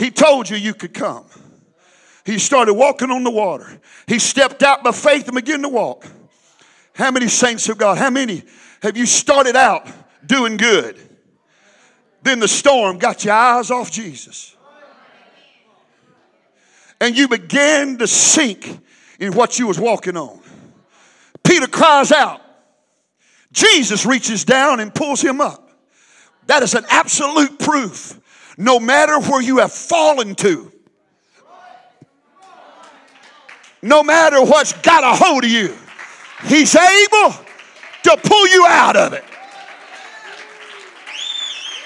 He 0.00 0.10
told 0.10 0.48
you 0.48 0.56
you 0.56 0.72
could 0.72 0.94
come. 0.94 1.26
He 2.24 2.38
started 2.38 2.72
walking 2.72 3.10
on 3.10 3.22
the 3.22 3.30
water. 3.30 3.78
He 4.06 4.18
stepped 4.18 4.62
out 4.62 4.82
by 4.82 4.92
faith 4.92 5.26
and 5.26 5.34
began 5.34 5.60
to 5.60 5.68
walk. 5.68 6.06
How 6.94 7.10
many 7.10 7.28
saints 7.28 7.68
of 7.68 7.76
God? 7.76 7.98
How 7.98 8.08
many 8.08 8.42
have 8.82 8.96
you 8.96 9.04
started 9.04 9.56
out 9.56 9.86
doing 10.24 10.56
good? 10.56 10.98
Then 12.22 12.38
the 12.40 12.48
storm 12.48 12.96
got 12.96 13.26
your 13.26 13.34
eyes 13.34 13.70
off 13.70 13.90
Jesus. 13.90 14.56
And 16.98 17.14
you 17.14 17.28
began 17.28 17.98
to 17.98 18.06
sink 18.06 18.80
in 19.18 19.34
what 19.34 19.58
you 19.58 19.66
was 19.66 19.78
walking 19.78 20.16
on. 20.16 20.40
Peter 21.44 21.66
cries 21.66 22.10
out. 22.10 22.40
Jesus 23.52 24.06
reaches 24.06 24.46
down 24.46 24.80
and 24.80 24.94
pulls 24.94 25.20
him 25.20 25.42
up. 25.42 25.70
That 26.46 26.62
is 26.62 26.74
an 26.74 26.86
absolute 26.88 27.58
proof. 27.58 28.19
No 28.56 28.80
matter 28.80 29.18
where 29.20 29.42
you 29.42 29.58
have 29.58 29.72
fallen 29.72 30.34
to, 30.36 30.70
no 33.82 34.02
matter 34.02 34.42
what's 34.42 34.72
got 34.82 35.04
a 35.04 35.16
hold 35.16 35.44
of 35.44 35.50
you, 35.50 35.76
He's 36.44 36.74
able 36.74 37.34
to 38.02 38.16
pull 38.22 38.48
you 38.48 38.66
out 38.66 38.96
of 38.96 39.12
it. 39.12 39.24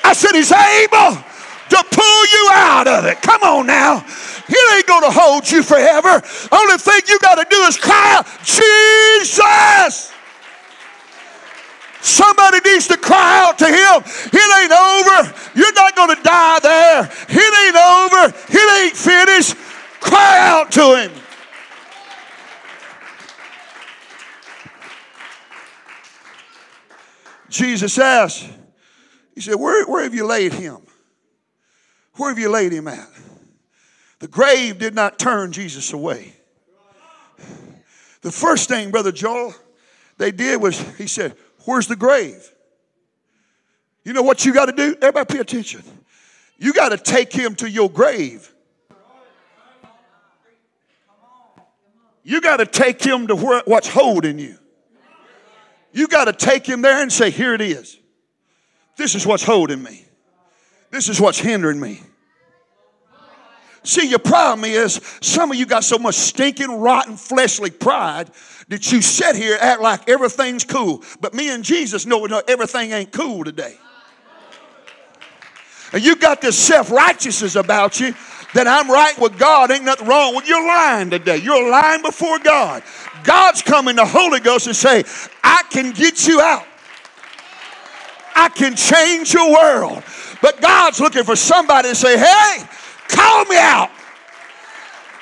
I 0.05 0.13
said, 0.13 0.33
He's 0.33 0.53
able 0.53 1.23
to 1.71 1.85
pull 1.91 2.27
you 2.27 2.51
out 2.53 2.87
of 2.87 3.05
it. 3.07 3.21
Come 3.23 3.43
on 3.43 3.67
now. 3.67 4.01
He 4.47 4.57
ain't 4.77 4.87
going 4.87 5.03
to 5.03 5.11
hold 5.11 5.51
you 5.51 5.63
forever. 5.63 6.23
Only 6.53 6.77
thing 6.79 7.01
you 7.09 7.19
got 7.21 7.37
to 7.37 7.47
do 7.49 7.57
is 7.63 7.77
cry 7.79 8.17
out, 8.19 8.27
Jesus. 8.45 10.14
Somebody 12.05 12.59
needs 12.67 12.87
to 12.89 12.99
cry 12.99 13.43
out 13.47 13.59
to 13.61 13.67
him. 13.67 14.03
It 14.31 14.61
ain't 14.61 14.73
over. 14.73 15.35
You're 15.55 15.73
not 15.73 15.97
going 15.97 16.15
to 16.15 16.23
die 16.23 16.59
there. 16.61 17.11
It 17.31 17.67
ain't 17.67 17.77
over. 17.77 18.39
It 18.51 18.85
ain't 18.85 18.95
finished. 18.95 19.57
Cry 20.01 20.39
out 20.39 20.71
to 20.73 20.97
him. 21.01 21.13
Jesus 27.49 27.99
asked, 27.99 28.51
He 29.35 29.41
said, 29.41 29.55
where, 29.55 29.87
where 29.87 30.03
have 30.03 30.15
you 30.15 30.27
laid 30.27 30.53
him? 30.53 30.83
Where 32.17 32.29
have 32.29 32.39
you 32.39 32.51
laid 32.51 32.73
him 32.73 32.87
at? 32.87 33.09
The 34.19 34.29
grave 34.29 34.79
did 34.79 34.95
not 34.95 35.19
turn 35.19 35.53
Jesus 35.53 35.95
away. 35.95 36.35
The 38.21 38.31
first 38.31 38.69
thing, 38.69 38.91
Brother 38.91 39.13
Joel, 39.13 39.55
they 40.19 40.33
did 40.33 40.61
was, 40.61 40.79
he 40.99 41.07
said, 41.07 41.35
Where's 41.65 41.87
the 41.87 41.97
grave? 41.97 42.51
You 44.05 44.13
know 44.13 44.23
what 44.23 44.45
you 44.45 44.53
got 44.53 44.67
to 44.67 44.73
do? 44.73 44.97
Everybody 45.01 45.35
pay 45.35 45.41
attention. 45.41 45.83
You 46.59 46.73
got 46.73 46.91
to 46.91 46.99
take 46.99 47.33
him 47.33 47.55
to 47.57 47.69
your 47.69 47.91
grave. 47.91 48.53
You 52.23 52.41
got 52.41 52.59
to 52.59 52.67
take 52.67 53.03
him 53.03 53.27
to 53.27 53.37
where, 53.37 53.63
what's 53.67 53.89
holding 53.89 54.39
you. 54.39 54.57
You 55.93 56.09
got 56.09 56.25
to 56.25 56.33
take 56.33 56.67
him 56.67 56.83
there 56.83 57.03
and 57.03 57.13
say, 57.13 57.31
Here 57.31 57.55
it 57.55 57.61
is. 57.61 57.99
This 58.97 59.15
is 59.15 59.27
what's 59.27 59.43
holding 59.43 59.83
me. 59.83 60.05
This 60.91 61.09
is 61.09 61.21
what's 61.21 61.39
hindering 61.39 61.81
me. 61.81 62.01
See, 63.85 64.09
your 64.09 64.19
problem 64.19 64.65
is 64.65 65.01
some 65.21 65.51
of 65.51 65.59
you 65.59 65.67
got 65.67 65.85
so 65.85 65.99
much 65.99 66.15
stinking, 66.15 66.81
rotten, 66.81 67.17
fleshly 67.17 67.71
pride 67.71 68.31
that 68.69 68.91
you 68.91 69.03
sit 69.03 69.37
here 69.37 69.59
act 69.61 69.83
like 69.83 70.09
everything's 70.09 70.65
cool. 70.65 71.03
But 71.21 71.35
me 71.35 71.51
and 71.51 71.63
Jesus 71.63 72.07
know 72.07 72.25
everything 72.49 72.93
ain't 72.93 73.13
cool 73.13 73.45
today. 73.45 73.77
And 75.93 76.03
you 76.03 76.17
got 76.17 76.41
this 76.41 76.59
self 76.59 76.91
righteousness 76.91 77.57
about 77.57 78.01
you 78.01 78.15
that 78.55 78.67
I'm 78.67 78.91
right 78.91 79.19
with 79.19 79.39
God, 79.39 79.71
ain't 79.71 79.85
nothing 79.85 80.09
wrong 80.09 80.35
with 80.35 80.49
you're 80.49 80.67
lying 80.67 81.11
today. 81.11 81.37
You're 81.37 81.71
lying 81.71 82.03
before 82.03 82.39
God. 82.39 82.83
God's 83.23 83.63
coming, 83.63 83.97
the 83.97 84.07
Holy 84.07 84.41
Ghost, 84.41 84.67
and 84.67 84.77
say, 84.77 85.05
I 85.43 85.63
can 85.71 85.93
get 85.93 86.27
you 86.27 86.41
out. 86.41 86.65
I 88.35 88.49
can 88.49 88.77
change 88.77 89.35
your 89.35 89.53
world. 89.53 90.03
But 90.41 90.61
God's 90.61 91.01
looking 91.01 91.25
for 91.25 91.37
somebody 91.37 91.91
to 91.91 91.95
say, 91.95 92.19
hey, 92.19 92.65
Call 93.09 93.45
me 93.47 93.57
out. 93.57 93.91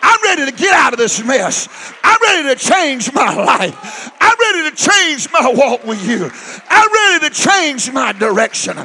I'm 0.02 0.22
ready 0.22 0.50
to 0.50 0.56
get 0.56 0.74
out 0.74 0.92
of 0.92 0.98
this 0.98 1.24
mess. 1.24 1.68
I'm 2.02 2.18
ready 2.22 2.54
to 2.54 2.56
change 2.56 3.12
my 3.14 3.34
life. 3.34 4.10
I'm 4.20 4.36
ready 4.38 4.70
to 4.70 4.76
change 4.76 5.28
my 5.32 5.52
walk 5.54 5.84
with 5.84 6.06
you. 6.06 6.30
I'm 6.68 6.92
ready 6.92 7.28
to 7.28 7.34
change 7.34 7.92
my 7.92 8.12
direction. 8.12 8.78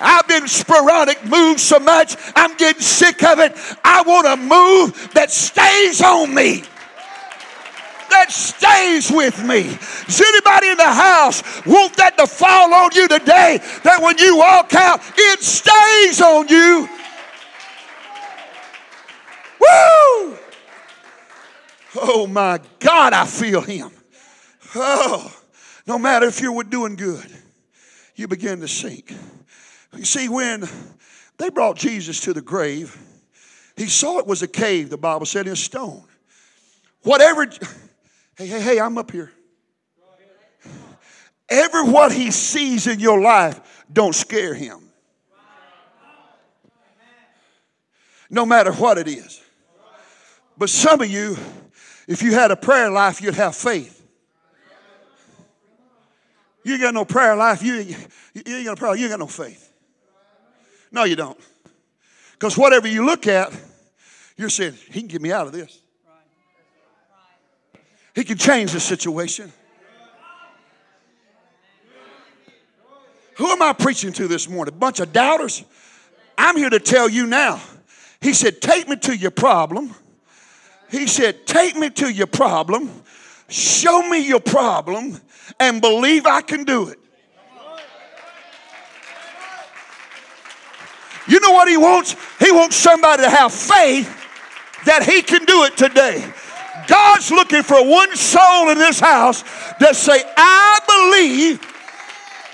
I've 0.00 0.26
been 0.26 0.48
sporadic 0.48 1.24
moved 1.26 1.60
so 1.60 1.78
much, 1.78 2.16
I'm 2.34 2.56
getting 2.56 2.80
sick 2.80 3.22
of 3.22 3.38
it. 3.38 3.52
I 3.84 4.02
want 4.02 4.26
a 4.26 4.36
move 4.36 5.12
that 5.14 5.30
stays 5.30 6.00
on 6.00 6.34
me. 6.34 6.64
That 8.08 8.32
stays 8.32 9.10
with 9.10 9.44
me. 9.44 9.60
Is 9.60 10.20
anybody 10.20 10.68
in 10.68 10.78
the 10.78 10.84
house 10.84 11.42
want 11.64 11.96
that 11.96 12.16
to 12.18 12.26
fall 12.26 12.74
on 12.74 12.90
you 12.94 13.06
today? 13.06 13.60
That 13.84 14.00
when 14.02 14.18
you 14.18 14.36
walk 14.38 14.74
out, 14.74 15.00
it 15.16 15.40
stays 15.40 16.20
on 16.20 16.48
you. 16.48 16.88
Woo! 19.60 20.38
Oh 21.96 22.26
my 22.28 22.60
God, 22.78 23.12
I 23.12 23.26
feel 23.26 23.60
him. 23.60 23.90
Oh, 24.74 25.34
no 25.86 25.98
matter 25.98 26.26
if 26.26 26.40
you 26.40 26.52
were 26.52 26.64
doing 26.64 26.96
good, 26.96 27.26
you 28.14 28.28
begin 28.28 28.60
to 28.60 28.68
sink. 28.68 29.12
You 29.96 30.04
see, 30.04 30.28
when 30.28 30.68
they 31.38 31.50
brought 31.50 31.76
Jesus 31.76 32.20
to 32.20 32.32
the 32.32 32.42
grave, 32.42 32.96
he 33.76 33.86
saw 33.86 34.18
it 34.18 34.26
was 34.26 34.42
a 34.42 34.48
cave, 34.48 34.90
the 34.90 34.98
Bible 34.98 35.26
said, 35.26 35.46
in 35.46 35.56
stone. 35.56 36.04
Whatever, 37.02 37.46
hey, 38.36 38.46
hey, 38.46 38.60
hey, 38.60 38.80
I'm 38.80 38.98
up 38.98 39.10
here. 39.10 39.32
Every 41.48 41.82
what 41.82 42.12
he 42.12 42.30
sees 42.30 42.86
in 42.86 43.00
your 43.00 43.20
life 43.20 43.84
don't 43.92 44.14
scare 44.14 44.54
him. 44.54 44.78
No 48.30 48.46
matter 48.46 48.72
what 48.72 48.96
it 48.98 49.08
is. 49.08 49.42
But 50.60 50.68
some 50.68 51.00
of 51.00 51.10
you, 51.10 51.38
if 52.06 52.22
you 52.22 52.34
had 52.34 52.50
a 52.50 52.56
prayer 52.56 52.90
life, 52.90 53.22
you'd 53.22 53.32
have 53.32 53.56
faith. 53.56 54.06
You 56.62 56.74
ain't 56.74 56.82
got 56.82 56.92
no 56.92 57.06
prayer 57.06 57.34
life. 57.34 57.62
You 57.62 57.76
you 57.76 57.94
ain't 58.34 58.66
got 58.66 58.72
no 58.72 58.76
prayer. 58.76 58.94
You 58.94 59.04
ain't 59.04 59.12
got 59.12 59.20
no 59.20 59.26
faith. 59.26 59.72
No, 60.92 61.04
you 61.04 61.16
don't. 61.16 61.40
Because 62.32 62.58
whatever 62.58 62.86
you 62.86 63.06
look 63.06 63.26
at, 63.26 63.50
you're 64.36 64.50
saying, 64.50 64.74
He 64.90 65.00
can 65.00 65.08
get 65.08 65.22
me 65.22 65.32
out 65.32 65.46
of 65.46 65.54
this. 65.54 65.80
He 68.14 68.22
can 68.22 68.36
change 68.36 68.72
the 68.72 68.80
situation. 68.80 69.50
Who 73.36 73.46
am 73.46 73.62
I 73.62 73.72
preaching 73.72 74.12
to 74.12 74.28
this 74.28 74.46
morning? 74.46 74.74
A 74.74 74.76
bunch 74.76 75.00
of 75.00 75.10
doubters? 75.10 75.64
I'm 76.36 76.58
here 76.58 76.68
to 76.68 76.80
tell 76.80 77.08
you 77.08 77.26
now. 77.26 77.62
He 78.20 78.34
said, 78.34 78.60
Take 78.60 78.88
me 78.88 78.96
to 78.96 79.16
your 79.16 79.30
problem. 79.30 79.94
He 80.90 81.06
said, 81.06 81.46
Take 81.46 81.76
me 81.76 81.90
to 81.90 82.08
your 82.08 82.26
problem, 82.26 82.90
show 83.48 84.08
me 84.08 84.26
your 84.26 84.40
problem, 84.40 85.20
and 85.58 85.80
believe 85.80 86.26
I 86.26 86.42
can 86.42 86.64
do 86.64 86.88
it. 86.88 86.98
You 91.28 91.38
know 91.38 91.52
what 91.52 91.68
he 91.68 91.76
wants? 91.76 92.16
He 92.40 92.50
wants 92.50 92.74
somebody 92.74 93.22
to 93.22 93.30
have 93.30 93.52
faith 93.52 94.16
that 94.84 95.04
he 95.04 95.22
can 95.22 95.44
do 95.44 95.64
it 95.64 95.76
today. 95.76 96.24
God's 96.88 97.30
looking 97.30 97.62
for 97.62 97.84
one 97.88 98.16
soul 98.16 98.70
in 98.70 98.78
this 98.78 98.98
house 98.98 99.42
that 99.78 99.94
say, 99.94 100.22
I 100.36 100.80
believe 100.88 101.60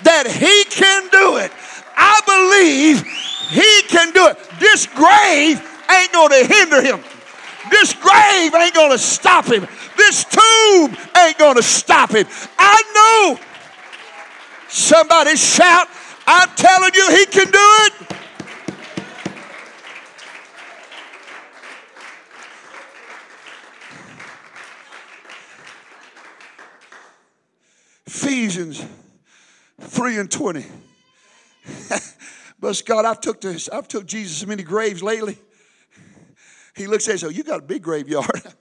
that 0.03 0.27
he 0.27 0.63
can 0.69 1.09
do 1.09 1.37
it. 1.37 1.51
I 1.95 2.21
believe 2.27 3.01
he 3.49 3.81
can 3.87 4.11
do 4.13 4.27
it. 4.27 4.37
This 4.59 4.85
grave 4.85 5.57
ain't 5.89 6.11
going 6.11 6.29
to 6.29 6.53
hinder 6.53 6.81
him. 6.83 7.16
This 7.69 7.93
grave 7.93 8.53
ain't 8.53 8.73
going 8.73 8.91
to 8.91 8.97
stop 8.97 9.45
him. 9.45 9.67
This 9.95 10.23
tomb 10.25 10.95
ain't 11.17 11.37
going 11.37 11.55
to 11.55 11.63
stop 11.63 12.11
him. 12.11 12.25
I 12.57 12.83
know. 12.95 13.39
Somebody 14.69 15.35
shout, 15.35 15.87
I'm 16.25 16.49
telling 16.55 16.91
you, 16.93 17.09
he 17.15 17.25
can 17.25 17.49
do 17.51 17.59
it. 17.59 17.93
Ephesians 28.05 28.85
3 29.79 30.17
and 30.17 30.31
20. 30.31 30.65
but 32.59 32.81
God, 32.85 33.05
I've 33.05 33.21
took 33.21 33.41
this, 33.41 33.69
I've 33.69 33.87
took 33.87 34.05
Jesus 34.05 34.37
so 34.37 34.47
many 34.47 34.63
graves 34.63 35.01
lately. 35.01 35.37
He 36.77 36.85
looks 36.85 37.07
at 37.07 37.15
us, 37.15 37.21
so 37.21 37.29
you 37.29 37.43
got 37.43 37.59
a 37.59 37.63
big 37.63 37.81
graveyard. 37.81 38.29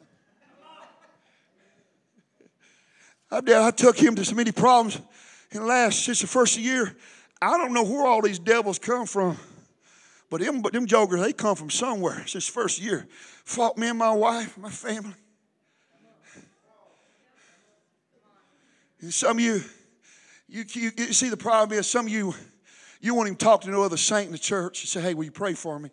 I 3.31 3.42
did, 3.42 3.57
I 3.57 3.70
took 3.70 3.98
him 3.98 4.14
to 4.16 4.24
so 4.24 4.35
many 4.35 4.52
problems 4.52 4.98
in 5.50 5.61
the 5.61 5.66
last 5.66 6.05
since 6.05 6.22
the 6.22 6.26
first 6.26 6.59
year. 6.59 6.96
I 7.42 7.59
don't 7.59 7.74
know 7.74 7.85
where 7.85 8.07
all 8.07 8.22
these 8.22 8.38
devils 8.38 8.79
come 8.79 9.05
from. 9.05 9.37
But 10.31 10.40
them, 10.40 10.62
but 10.62 10.72
them 10.72 10.87
jokers, 10.87 11.20
they 11.20 11.35
come 11.35 11.57
from 11.57 11.68
somewhere 11.68 12.26
since 12.26 12.48
first 12.48 12.81
year. 12.81 13.07
Fought 13.44 13.76
me 13.76 13.88
and 13.88 13.98
my 13.98 14.12
wife, 14.12 14.57
my 14.57 14.70
family. 14.70 15.14
And 19.00 19.12
some 19.12 19.37
of 19.37 19.44
you, 19.44 19.62
you, 20.48 20.64
you, 20.72 20.90
you, 20.96 21.12
see 21.12 21.29
the 21.29 21.37
problem 21.37 21.79
is 21.79 21.88
some 21.88 22.07
of 22.07 22.12
you, 22.12 22.35
you 23.00 23.14
won't 23.14 23.29
even 23.29 23.37
talk 23.37 23.61
to 23.62 23.70
no 23.70 23.83
other 23.83 23.98
saint 23.98 24.26
in 24.26 24.33
the 24.33 24.38
church 24.38 24.83
and 24.83 24.88
say, 24.88 25.02
hey, 25.02 25.12
will 25.12 25.24
you 25.24 25.31
pray 25.31 25.52
for 25.52 25.79
me? 25.79 25.90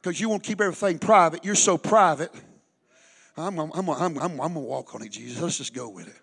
Because 0.00 0.20
you 0.20 0.28
want 0.28 0.44
to 0.44 0.48
keep 0.48 0.60
everything 0.60 0.98
private. 0.98 1.44
You're 1.44 1.54
so 1.54 1.76
private. 1.76 2.32
I'm, 3.36 3.58
I'm, 3.58 3.70
I'm, 3.72 3.88
I'm, 3.88 4.18
I'm 4.18 4.36
going 4.36 4.54
to 4.54 4.60
walk 4.60 4.94
on 4.94 5.02
it, 5.02 5.10
Jesus. 5.10 5.40
Let's 5.40 5.58
just 5.58 5.74
go 5.74 5.88
with 5.88 6.08
it. 6.08 6.16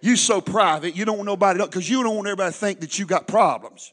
You're 0.00 0.16
so 0.16 0.40
private, 0.40 0.94
you 0.94 1.04
don't 1.04 1.16
want 1.16 1.26
nobody 1.26 1.60
because 1.60 1.88
you 1.88 2.02
don't 2.02 2.14
want 2.14 2.28
everybody 2.28 2.52
to 2.52 2.58
think 2.58 2.80
that 2.80 2.98
you 2.98 3.06
got 3.06 3.26
problems. 3.26 3.92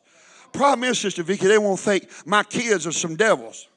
Problem 0.54 0.88
is, 0.90 1.00
Sister 1.00 1.24
Vicky, 1.24 1.48
they 1.48 1.58
won't 1.58 1.80
think 1.80 2.08
my 2.26 2.44
kids 2.44 2.86
are 2.86 2.92
some 2.92 3.16
devils. 3.16 3.68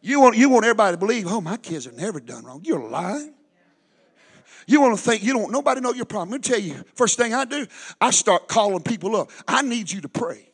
You 0.00 0.20
want, 0.20 0.36
you 0.36 0.48
want 0.48 0.64
everybody 0.64 0.96
to 0.96 0.98
believe, 0.98 1.26
oh, 1.28 1.40
my 1.40 1.56
kids 1.56 1.84
have 1.84 1.94
never 1.94 2.18
done 2.18 2.44
wrong. 2.44 2.62
You're 2.64 2.88
lying. 2.88 3.34
You 4.66 4.80
want 4.80 4.96
to 4.96 5.02
think 5.02 5.22
you 5.22 5.32
don't 5.32 5.52
nobody 5.52 5.80
know 5.80 5.92
your 5.92 6.04
problem. 6.04 6.30
Let 6.30 6.46
me 6.46 6.54
tell 6.54 6.60
you, 6.60 6.84
first 6.94 7.16
thing 7.16 7.34
I 7.34 7.44
do, 7.44 7.66
I 8.00 8.10
start 8.10 8.48
calling 8.48 8.82
people 8.82 9.16
up. 9.16 9.30
I 9.46 9.62
need 9.62 9.90
you 9.90 10.00
to 10.00 10.08
pray. 10.08 10.51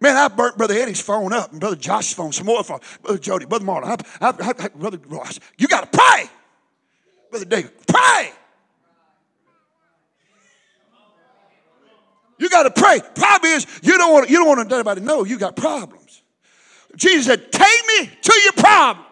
Man, 0.00 0.16
I 0.16 0.28
burnt 0.28 0.56
Brother 0.56 0.74
Eddie's 0.74 1.00
phone 1.00 1.32
up 1.32 1.50
and 1.50 1.60
Brother 1.60 1.76
Josh's 1.76 2.12
phone, 2.12 2.32
some 2.32 2.46
more 2.46 2.62
phone, 2.62 2.80
Brother 3.02 3.18
Jody, 3.18 3.46
Brother 3.46 3.64
Marlon, 3.64 4.00
I, 4.20 4.28
I, 4.28 4.52
I, 4.64 4.68
Brother 4.68 4.98
Ross. 5.08 5.40
You 5.56 5.66
got 5.66 5.90
to 5.90 5.98
pray. 5.98 6.30
Brother 7.30 7.44
David, 7.44 7.72
pray. 7.86 8.32
You 12.38 12.48
got 12.48 12.62
to 12.62 12.70
pray. 12.70 13.00
Problem 13.16 13.50
is, 13.52 13.66
you 13.82 13.98
don't 13.98 14.12
want 14.12 14.30
you 14.30 14.36
don't 14.36 14.46
want 14.46 14.72
anybody 14.72 15.00
to 15.00 15.06
know 15.06 15.24
you 15.24 15.38
got 15.38 15.56
problems. 15.56 16.22
Jesus 16.94 17.26
said, 17.26 17.50
"Take 17.50 17.86
me 17.88 18.10
to 18.22 18.40
your 18.44 18.52
problem." 18.52 19.07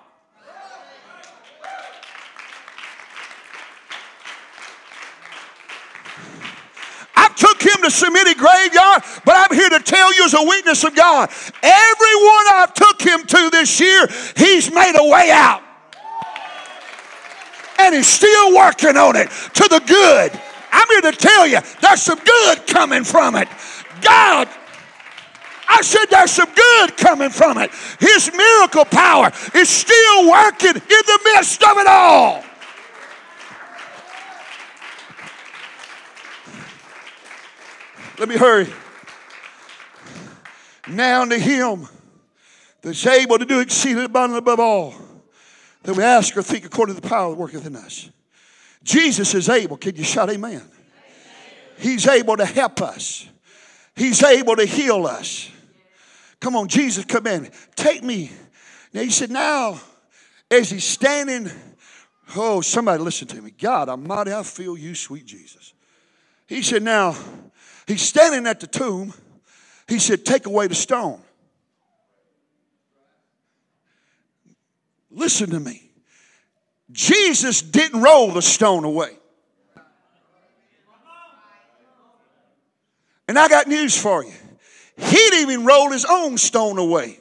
To 7.86 7.90
Semitic 7.90 8.36
graveyard, 8.36 9.02
but 9.24 9.34
I'm 9.36 9.56
here 9.56 9.70
to 9.70 9.80
tell 9.80 10.14
you 10.14 10.24
as 10.24 10.34
a 10.34 10.42
witness 10.42 10.84
of 10.84 10.94
God, 10.94 11.30
everyone 11.62 12.44
I've 12.54 12.74
took 12.74 13.00
him 13.00 13.24
to 13.24 13.50
this 13.50 13.80
year, 13.80 14.08
he's 14.36 14.72
made 14.72 14.94
a 14.96 15.08
way 15.08 15.30
out. 15.30 15.62
And 17.78 17.94
he's 17.94 18.06
still 18.06 18.56
working 18.56 18.96
on 18.96 19.16
it 19.16 19.28
to 19.54 19.68
the 19.68 19.82
good. 19.86 20.40
I'm 20.72 20.88
here 20.88 21.12
to 21.12 21.12
tell 21.12 21.46
you, 21.46 21.60
there's 21.80 22.02
some 22.02 22.18
good 22.18 22.66
coming 22.66 23.04
from 23.04 23.36
it. 23.36 23.48
God 24.00 24.48
I 25.68 25.82
said 25.82 26.06
there's 26.10 26.30
some 26.30 26.52
good 26.54 26.96
coming 26.96 27.28
from 27.28 27.58
it. 27.58 27.70
His 27.98 28.30
miracle 28.32 28.84
power 28.84 29.32
is 29.54 29.68
still 29.68 30.30
working 30.30 30.76
in 30.76 30.80
the 30.80 31.20
midst 31.24 31.62
of 31.62 31.76
it 31.76 31.86
all. 31.88 32.44
Let 38.18 38.30
me 38.30 38.36
hurry. 38.36 38.66
Now 40.88 41.24
to 41.26 41.38
him 41.38 41.86
that's 42.80 43.06
able 43.06 43.38
to 43.38 43.44
do 43.44 43.60
exceeding 43.60 44.04
abundantly 44.04 44.38
above 44.38 44.60
all 44.60 44.94
that 45.82 45.94
we 45.94 46.02
ask 46.02 46.34
or 46.36 46.42
think 46.42 46.64
according 46.64 46.94
to 46.94 47.00
the 47.00 47.08
power 47.08 47.30
that 47.30 47.38
worketh 47.38 47.66
in 47.66 47.76
us. 47.76 48.08
Jesus 48.82 49.34
is 49.34 49.48
able. 49.48 49.76
Can 49.76 49.96
you 49.96 50.04
shout 50.04 50.30
amen? 50.30 50.62
He's 51.78 52.06
able 52.06 52.36
to 52.38 52.46
help 52.46 52.80
us. 52.80 53.28
He's 53.94 54.22
able 54.22 54.56
to 54.56 54.64
heal 54.64 55.06
us. 55.06 55.50
Come 56.40 56.56
on, 56.56 56.68
Jesus 56.68 57.04
come 57.04 57.26
in. 57.26 57.50
take 57.74 58.02
me. 58.02 58.30
Now 58.94 59.02
he 59.02 59.10
said, 59.10 59.30
now 59.30 59.80
as 60.50 60.70
he's 60.70 60.84
standing, 60.84 61.50
oh, 62.34 62.62
somebody 62.62 63.02
listen 63.02 63.28
to 63.28 63.42
me. 63.42 63.50
God 63.50 63.90
I'm 63.90 64.06
mighty, 64.06 64.32
I 64.32 64.42
feel 64.42 64.78
you, 64.78 64.94
sweet 64.94 65.26
Jesus. 65.26 65.74
He 66.46 66.62
said, 66.62 66.82
now 66.82 67.16
He's 67.86 68.02
standing 68.02 68.46
at 68.46 68.60
the 68.60 68.66
tomb. 68.66 69.14
He 69.88 69.98
said, 69.98 70.24
Take 70.24 70.46
away 70.46 70.66
the 70.66 70.74
stone. 70.74 71.20
Listen 75.10 75.50
to 75.50 75.60
me. 75.60 75.90
Jesus 76.90 77.62
didn't 77.62 78.02
roll 78.02 78.32
the 78.32 78.42
stone 78.42 78.84
away. 78.84 79.16
And 83.28 83.38
I 83.38 83.48
got 83.48 83.66
news 83.66 84.00
for 84.00 84.24
you. 84.24 84.32
He'd 84.96 85.34
even 85.34 85.64
roll 85.64 85.90
his 85.90 86.04
own 86.04 86.38
stone 86.38 86.78
away. 86.78 87.18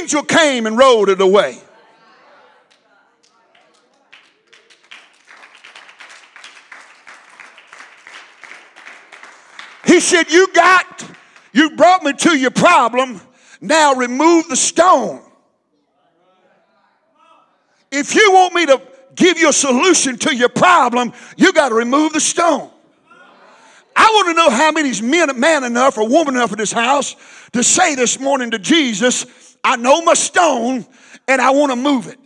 Angel 0.00 0.22
came 0.22 0.66
and 0.66 0.78
rolled 0.78 1.08
it 1.08 1.20
away. 1.20 1.58
He 9.86 9.93
said, 10.04 10.30
You 10.30 10.48
got, 10.52 11.10
you 11.52 11.70
brought 11.76 12.02
me 12.02 12.12
to 12.12 12.36
your 12.36 12.50
problem. 12.50 13.20
Now 13.60 13.94
remove 13.94 14.48
the 14.48 14.56
stone. 14.56 15.22
If 17.90 18.14
you 18.14 18.32
want 18.32 18.54
me 18.54 18.66
to 18.66 18.82
give 19.14 19.38
you 19.38 19.48
a 19.48 19.52
solution 19.52 20.18
to 20.18 20.34
your 20.34 20.48
problem, 20.48 21.12
you 21.36 21.52
got 21.52 21.68
to 21.70 21.74
remove 21.74 22.12
the 22.12 22.20
stone. 22.20 22.70
I 23.96 24.10
want 24.12 24.28
to 24.28 24.34
know 24.34 24.50
how 24.50 24.72
many's 24.72 25.00
men, 25.00 25.38
man 25.38 25.62
enough 25.62 25.96
or 25.96 26.08
woman 26.08 26.34
enough 26.34 26.52
in 26.52 26.58
this 26.58 26.72
house 26.72 27.14
to 27.52 27.62
say 27.62 27.94
this 27.94 28.18
morning 28.18 28.50
to 28.50 28.58
Jesus, 28.58 29.56
I 29.62 29.76
know 29.76 30.02
my 30.02 30.14
stone 30.14 30.84
and 31.28 31.40
I 31.40 31.50
want 31.50 31.70
to 31.70 31.76
move 31.76 32.08
it. 32.08 32.18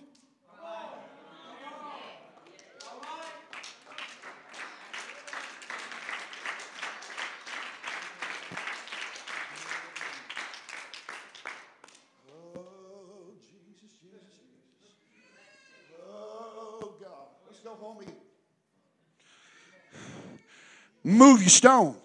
Move 21.09 21.41
your 21.41 21.49
stone. 21.49 21.97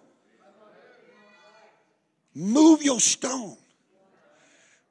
Move 2.33 2.81
your 2.81 3.01
stone. 3.01 3.57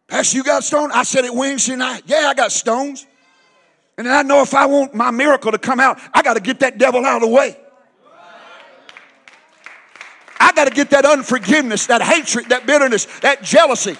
Pastor, 0.07 0.37
you 0.37 0.44
got 0.44 0.64
stone? 0.64 0.90
I 0.92 1.03
said 1.03 1.25
it 1.25 1.35
Wednesday 1.35 1.77
night. 1.77 2.03
Yeah, 2.05 2.29
I 2.29 2.35
got 2.35 2.53
stones. 2.53 3.07
And 3.96 4.07
I 4.07 4.20
know 4.22 4.42
if 4.42 4.53
I 4.53 4.66
want 4.66 4.94
my 4.94 5.11
miracle 5.11 5.51
to 5.51 5.57
come 5.57 5.81
out, 5.81 5.98
I 6.12 6.20
got 6.20 6.35
to 6.35 6.40
get 6.40 6.61
that 6.61 6.77
devil 6.77 7.07
out 7.07 7.22
of 7.22 7.29
the 7.29 7.35
way. 7.35 7.57
I 10.38 10.53
got 10.53 10.66
to 10.66 10.75
get 10.75 10.90
that 10.90 11.07
unforgiveness, 11.07 11.87
that 11.87 12.03
hatred, 12.03 12.51
that 12.51 12.66
bitterness, 12.66 13.07
that 13.20 13.42
jealousy, 13.42 13.96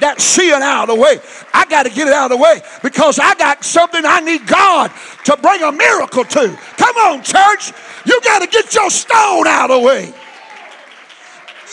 that 0.00 0.20
sin 0.20 0.62
out 0.62 0.88
of 0.88 0.96
the 0.96 1.00
way. 1.00 1.18
I 1.52 1.64
got 1.66 1.84
to 1.84 1.90
get 1.90 2.08
it 2.08 2.14
out 2.14 2.30
of 2.30 2.38
the 2.38 2.42
way 2.42 2.62
because 2.82 3.18
I 3.18 3.34
got 3.34 3.64
something 3.64 4.02
I 4.04 4.20
need 4.20 4.46
God 4.46 4.90
to 5.24 5.36
bring 5.36 5.62
a 5.62 5.72
miracle 5.72 6.24
to. 6.24 6.58
Come 6.76 6.96
on, 6.96 7.22
church. 7.22 7.72
You 8.06 8.20
got 8.22 8.40
to 8.40 8.46
get 8.46 8.74
your 8.74 8.90
stone 8.90 9.46
out 9.46 9.70
of 9.70 9.80
the 9.80 9.86
way. 9.86 10.12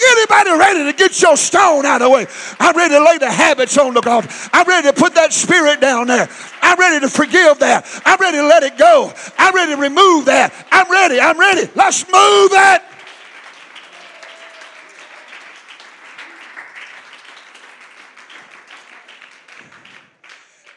Anybody 0.04 0.50
ready 0.52 0.92
to 0.92 0.98
get 0.98 1.22
your 1.22 1.38
stone 1.38 1.86
out 1.86 2.02
of 2.02 2.08
the 2.08 2.10
way? 2.10 2.26
I'm 2.60 2.76
ready 2.76 2.96
to 2.96 3.04
lay 3.04 3.18
the 3.20 3.30
habits 3.30 3.78
on 3.78 3.94
the 3.94 4.02
golf. 4.02 4.50
I'm 4.52 4.68
ready 4.68 4.88
to 4.88 4.94
put 4.94 5.14
that 5.16 5.32
spirit 5.32 5.80
down 5.80 6.08
there. 6.08 6.28
I'm 6.62 6.80
ready 6.80 7.00
to 7.02 7.10
forgive 7.10 7.60
that. 7.60 7.86
I'm 8.04 8.20
ready 8.20 8.38
to 8.38 8.48
let 8.48 8.64
it 8.64 8.78
go. 8.78 9.14
I'm 9.38 9.54
ready 9.54 9.76
to 9.76 9.82
remove 9.82 10.26
that. 10.26 10.54
I'm 10.72 10.90
ready. 10.90 11.20
I'm 11.20 11.40
ready. 11.40 11.70
Let's 11.76 12.06
move 12.08 12.52
it. 12.52 12.82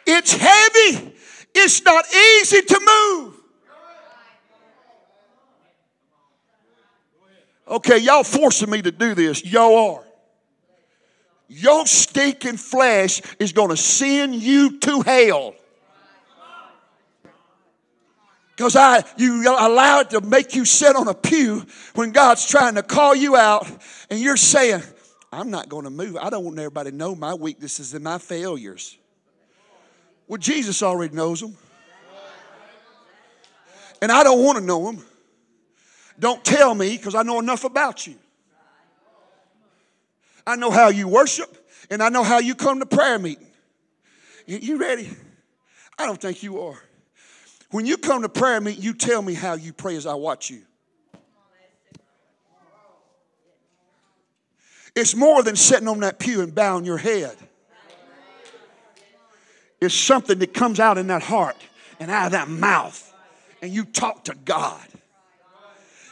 It's 0.07 0.33
heavy. 0.33 1.12
It's 1.55 1.83
not 1.85 2.05
easy 2.14 2.62
to 2.62 2.81
move. 2.81 3.35
Okay, 7.67 7.99
y'all 7.99 8.25
forcing 8.25 8.71
me 8.71 8.83
to 8.83 8.93
do 8.93 9.14
this. 9.14 9.45
Y'all 9.45 9.97
are. 9.97 10.05
Your 11.49 11.87
stinking 11.87 12.57
flesh 12.57 13.23
is 13.38 13.53
going 13.53 13.71
to 13.71 13.77
send 13.77 14.35
you 14.35 14.79
to 14.81 15.01
hell. 15.03 15.55
Because 18.57 18.77
I 18.77 19.03
you 19.17 19.43
allow 19.49 20.01
it 20.01 20.11
to 20.11 20.21
make 20.21 20.55
you 20.55 20.64
sit 20.64 20.95
on 20.95 21.09
a 21.09 21.14
pew 21.14 21.64
when 21.95 22.12
God's 22.12 22.47
trying 22.47 22.77
to 22.77 22.83
call 22.83 23.14
you 23.14 23.35
out 23.35 23.67
and 24.11 24.21
you're 24.21 24.37
saying, 24.37 24.83
I'm 25.33 25.51
not 25.51 25.69
going 25.69 25.85
to 25.85 25.90
move. 25.90 26.17
I 26.17 26.31
don't 26.31 26.45
want 26.45 26.59
everybody 26.59 26.90
to 26.90 26.97
know 26.97 27.17
my 27.17 27.35
weaknesses 27.35 27.95
and 27.95 28.05
my 28.05 28.19
failures. 28.19 28.97
Well, 30.27 30.39
Jesus 30.39 30.83
already 30.83 31.15
knows 31.15 31.41
them. 31.41 31.57
And 34.01 34.11
I 34.11 34.23
don't 34.23 34.43
want 34.43 34.59
to 34.59 34.65
know 34.65 34.85
them. 34.87 35.05
Don't 36.19 36.45
tell 36.45 36.75
me 36.75 36.97
because 36.97 37.15
I 37.15 37.23
know 37.23 37.39
enough 37.39 37.65
about 37.65 38.07
you. 38.07 38.15
I 40.47 40.57
know 40.57 40.71
how 40.71 40.89
you 40.89 41.09
worship 41.09 41.57
and 41.91 42.03
I 42.03 42.09
know 42.09 42.23
how 42.23 42.39
you 42.39 42.55
come 42.55 42.81
to 42.81 42.87
prayer 42.87 43.19
meeting. 43.19 43.47
You 44.47 44.77
ready? 44.77 45.11
I 45.99 46.07
don't 46.07 46.21
think 46.21 46.43
you 46.43 46.61
are. 46.61 46.79
When 47.71 47.87
you 47.87 47.97
come 47.97 48.23
to 48.23 48.29
prayer 48.29 48.61
meeting, 48.61 48.83
you 48.83 48.95
tell 48.95 49.23
me 49.23 49.35
how 49.35 49.55
you 49.55 49.73
pray 49.73 49.97
as 49.97 50.07
I 50.07 50.15
watch 50.15 50.51
you. 50.51 50.63
It's 54.95 55.17
more 55.17 55.43
than 55.43 55.57
sitting 55.57 55.89
on 55.89 56.01
that 56.01 56.19
pew 56.19 56.41
and 56.41 56.55
bowing 56.55 56.85
your 56.85 56.99
head. 56.99 57.37
It's 59.85 59.94
something 59.94 60.38
that 60.38 60.55
comes 60.55 60.81
out 60.81 60.99
in 60.99 61.07
that 61.09 61.23
heart 61.23 61.57
and 62.01 62.11
out 62.11 62.27
of 62.27 62.33
that 62.33 62.49
mouth, 62.49 63.12
and 63.62 63.73
you 63.73 63.85
talk 63.85 64.25
to 64.25 64.35
God. 64.44 64.81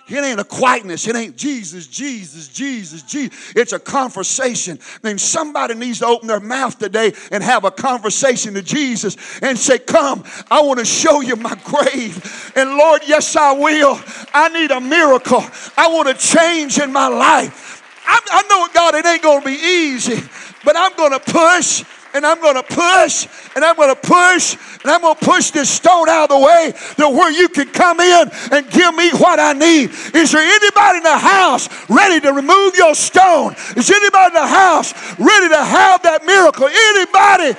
It 0.08 0.22
ain't 0.22 0.40
a 0.40 0.44
quietness. 0.44 1.06
It 1.06 1.16
ain't 1.16 1.36
Jesus, 1.36 1.86
Jesus, 1.86 2.48
Jesus, 2.48 3.02
Jesus. 3.02 3.52
It's 3.54 3.72
a 3.72 3.78
conversation. 3.78 4.78
I 5.02 5.06
mean, 5.06 5.16
somebody 5.16 5.74
needs 5.74 6.00
to 6.00 6.06
open 6.06 6.28
their 6.28 6.40
mouth 6.40 6.78
today 6.78 7.12
and 7.30 7.42
have 7.42 7.64
a 7.64 7.70
conversation 7.70 8.54
to 8.54 8.62
Jesus 8.62 9.16
and 9.40 9.56
say, 9.56 9.78
Come, 9.78 10.24
I 10.50 10.60
want 10.62 10.80
to 10.80 10.84
show 10.84 11.20
you 11.20 11.36
my 11.36 11.56
grave. 11.64 12.52
And 12.56 12.76
Lord, 12.76 13.02
yes, 13.06 13.36
I 13.36 13.52
will. 13.52 13.98
I 14.34 14.48
need 14.48 14.70
a 14.70 14.80
miracle. 14.80 15.44
I 15.76 15.88
want 15.88 16.08
a 16.08 16.14
change 16.14 16.78
in 16.78 16.92
my 16.92 17.08
life. 17.08 17.82
I, 18.04 18.20
I 18.32 18.42
know, 18.48 18.68
God, 18.74 18.94
it 18.96 19.06
ain't 19.06 19.22
going 19.22 19.40
to 19.40 19.46
be 19.46 19.54
easy, 19.54 20.20
but 20.64 20.76
I'm 20.76 20.94
going 20.96 21.12
to 21.12 21.20
push 21.20 21.84
and 22.14 22.26
I'm 22.26 22.40
going 22.40 22.56
to 22.56 22.62
push 22.62 23.26
and 23.54 23.64
I'm 23.64 23.76
going 23.76 23.94
to 23.94 24.00
push 24.00 24.56
and 24.82 24.90
I'm 24.90 25.00
going 25.00 25.16
to 25.16 25.24
push 25.24 25.50
this 25.50 25.70
stone 25.70 26.08
out 26.08 26.30
of 26.30 26.40
the 26.40 26.44
way 26.44 26.72
to 26.96 27.08
where 27.08 27.30
you 27.30 27.48
can 27.48 27.68
come 27.68 28.00
in 28.00 28.30
and 28.50 28.70
give 28.70 28.94
me 28.94 29.10
what 29.12 29.38
I 29.38 29.52
need. 29.52 29.90
Is 30.14 30.32
there 30.32 30.42
anybody 30.42 30.98
in 30.98 31.04
the 31.04 31.18
house 31.18 31.68
ready 31.88 32.20
to 32.20 32.32
remove 32.32 32.76
your 32.76 32.94
stone? 32.94 33.54
Is 33.76 33.90
anybody 33.90 34.36
in 34.36 34.42
the 34.42 34.46
house 34.46 34.92
ready 35.18 35.48
to 35.48 35.64
have 35.64 36.02
that 36.02 36.24
miracle? 36.24 36.66
Anybody? 36.66 37.58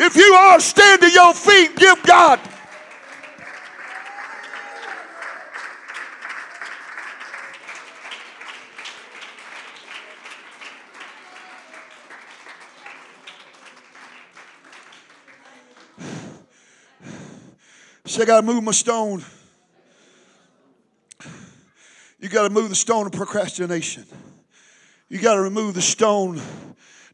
If 0.00 0.16
you 0.16 0.32
are, 0.34 0.60
stand 0.60 1.00
to 1.02 1.10
your 1.10 1.34
feet, 1.34 1.76
give 1.76 2.02
God 2.04 2.40
I 18.16 18.24
got 18.24 18.40
to 18.40 18.46
move 18.46 18.64
my 18.64 18.72
stone. 18.72 19.22
You 22.18 22.28
got 22.28 22.44
to 22.44 22.50
move 22.50 22.68
the 22.70 22.74
stone 22.74 23.06
of 23.06 23.12
procrastination. 23.12 24.06
You 25.08 25.20
got 25.20 25.34
to 25.34 25.42
remove 25.42 25.74
the 25.74 25.82
stone, 25.82 26.40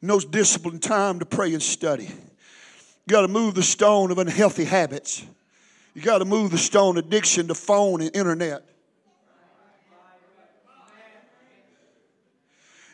no 0.01 0.19
discipline 0.21 0.79
time 0.79 1.19
to 1.19 1.27
pray 1.27 1.53
and 1.53 1.63
study. 1.63 2.05
You 2.07 3.11
got 3.11 3.23
to 3.23 3.29
move 3.29 3.55
the 3.55 3.63
stone 3.63 4.13
of 4.13 4.19
unhealthy 4.19 4.65
habits. 4.65 5.27
You 5.95 6.01
got 6.01 6.19
to 6.19 6.25
move 6.25 6.53
the 6.53 6.59
stone 6.59 6.97
addiction 6.97 7.49
to 7.49 7.55
phone 7.55 8.01
and 8.01 8.15
internet. 8.17 8.65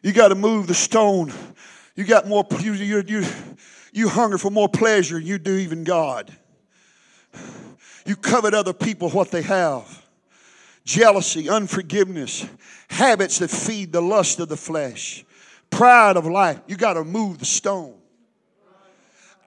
You 0.03 0.13
got 0.13 0.29
to 0.29 0.35
move 0.35 0.67
the 0.67 0.75
stone. 0.75 1.33
You 1.95 2.05
got 2.05 2.27
more. 2.27 2.47
You 2.61 2.73
you 2.73 3.05
you 3.07 3.27
you 3.93 4.09
hunger 4.09 4.39
for 4.39 4.51
more 4.51 4.69
pleasure 4.69 5.19
than 5.19 5.27
you 5.27 5.39
do 5.39 5.57
even 5.57 5.85
God. 5.85 6.35
You 8.11 8.17
covet 8.17 8.55
other 8.55 8.73
people 8.73 9.09
what 9.11 9.31
they 9.31 9.43
have. 9.43 10.05
Jealousy, 10.85 11.49
unforgiveness, 11.49 12.45
habits 12.89 13.39
that 13.39 13.51
feed 13.53 13.93
the 13.93 14.03
lust 14.03 14.41
of 14.41 14.49
the 14.49 14.57
flesh, 14.57 15.25
pride 15.71 16.17
of 16.17 16.27
life. 16.27 16.59
You 16.67 16.75
got 16.75 16.95
to 16.95 17.05
move 17.05 17.39
the 17.39 17.45
stone. 17.45 17.95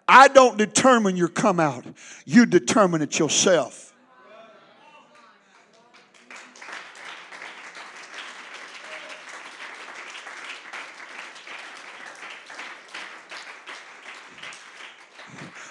I 0.08 0.30
don't 0.30 0.58
determine 0.58 1.18
your 1.18 1.28
come 1.28 1.60
out, 1.60 1.84
you 2.24 2.46
determine 2.46 3.02
it 3.02 3.20
yourself. 3.20 3.94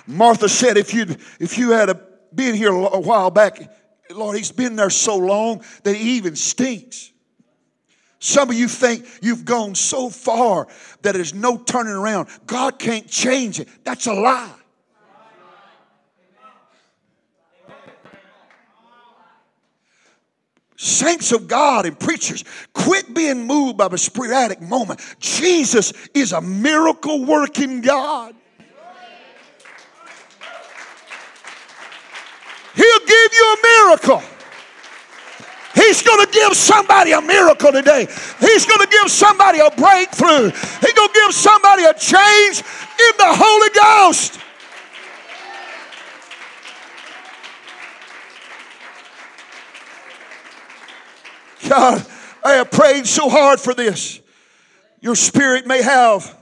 Martha 0.07 0.46
said, 0.46 0.76
if 0.76 0.92
you 0.92 1.07
if 1.40 1.57
you 1.57 1.70
had 1.70 1.88
a 1.88 2.12
been 2.35 2.55
here 2.55 2.71
a 2.73 3.01
while 3.01 3.31
back, 3.31 3.71
Lord, 4.11 4.37
he's 4.37 4.53
been 4.53 4.77
there 4.77 4.90
so 4.90 5.16
long 5.16 5.62
that 5.85 5.97
he 5.97 6.16
even 6.16 6.37
stinks. 6.37 7.11
Some 8.18 8.51
of 8.51 8.57
you 8.57 8.68
think 8.68 9.05
you've 9.21 9.45
gone 9.45 9.75
so 9.75 10.09
far 10.09 10.68
that 11.03 11.12
there's 11.12 11.35
no 11.35 11.59
turning 11.59 11.95
around. 11.95 12.29
God 12.47 12.79
can't 12.79 13.09
change 13.09 13.59
it. 13.59 13.68
That's 13.85 14.07
a 14.07 14.12
lie. 14.12 14.55
Saints 20.77 21.31
of 21.31 21.47
God 21.47 21.87
and 21.87 21.99
preachers, 21.99 22.45
quit 22.73 23.14
being 23.14 23.47
moved 23.47 23.79
by 23.79 23.87
a 23.87 23.99
sporadic 23.99 24.61
moment. 24.61 25.01
Jesus 25.21 25.92
is 26.12 26.33
a 26.33 26.40
miracle 26.40 27.25
working 27.25 27.81
God. 27.81 28.35
He'll 32.75 32.91
give 33.06 33.32
you 33.32 33.56
a 33.56 33.56
miracle. 33.62 34.22
He's 35.74 36.02
going 36.02 36.24
to 36.26 36.30
give 36.30 36.54
somebody 36.54 37.12
a 37.12 37.20
miracle 37.20 37.72
today. 37.72 38.06
He's 38.40 38.66
going 38.66 38.80
to 38.80 38.88
give 38.90 39.10
somebody 39.10 39.58
a 39.58 39.70
breakthrough. 39.70 40.50
He's 40.50 40.92
going 40.92 41.08
to 41.08 41.14
give 41.14 41.32
somebody 41.32 41.84
a 41.84 41.94
change 41.94 42.58
in 42.60 43.12
the 43.18 43.28
Holy 43.28 43.70
Ghost. 43.70 44.38
God, 51.68 52.04
I 52.44 52.52
have 52.52 52.70
prayed 52.70 53.06
so 53.06 53.30
hard 53.30 53.60
for 53.60 53.72
this. 53.72 54.20
Your 55.00 55.14
spirit 55.14 55.66
may 55.66 55.82
have 55.82 56.36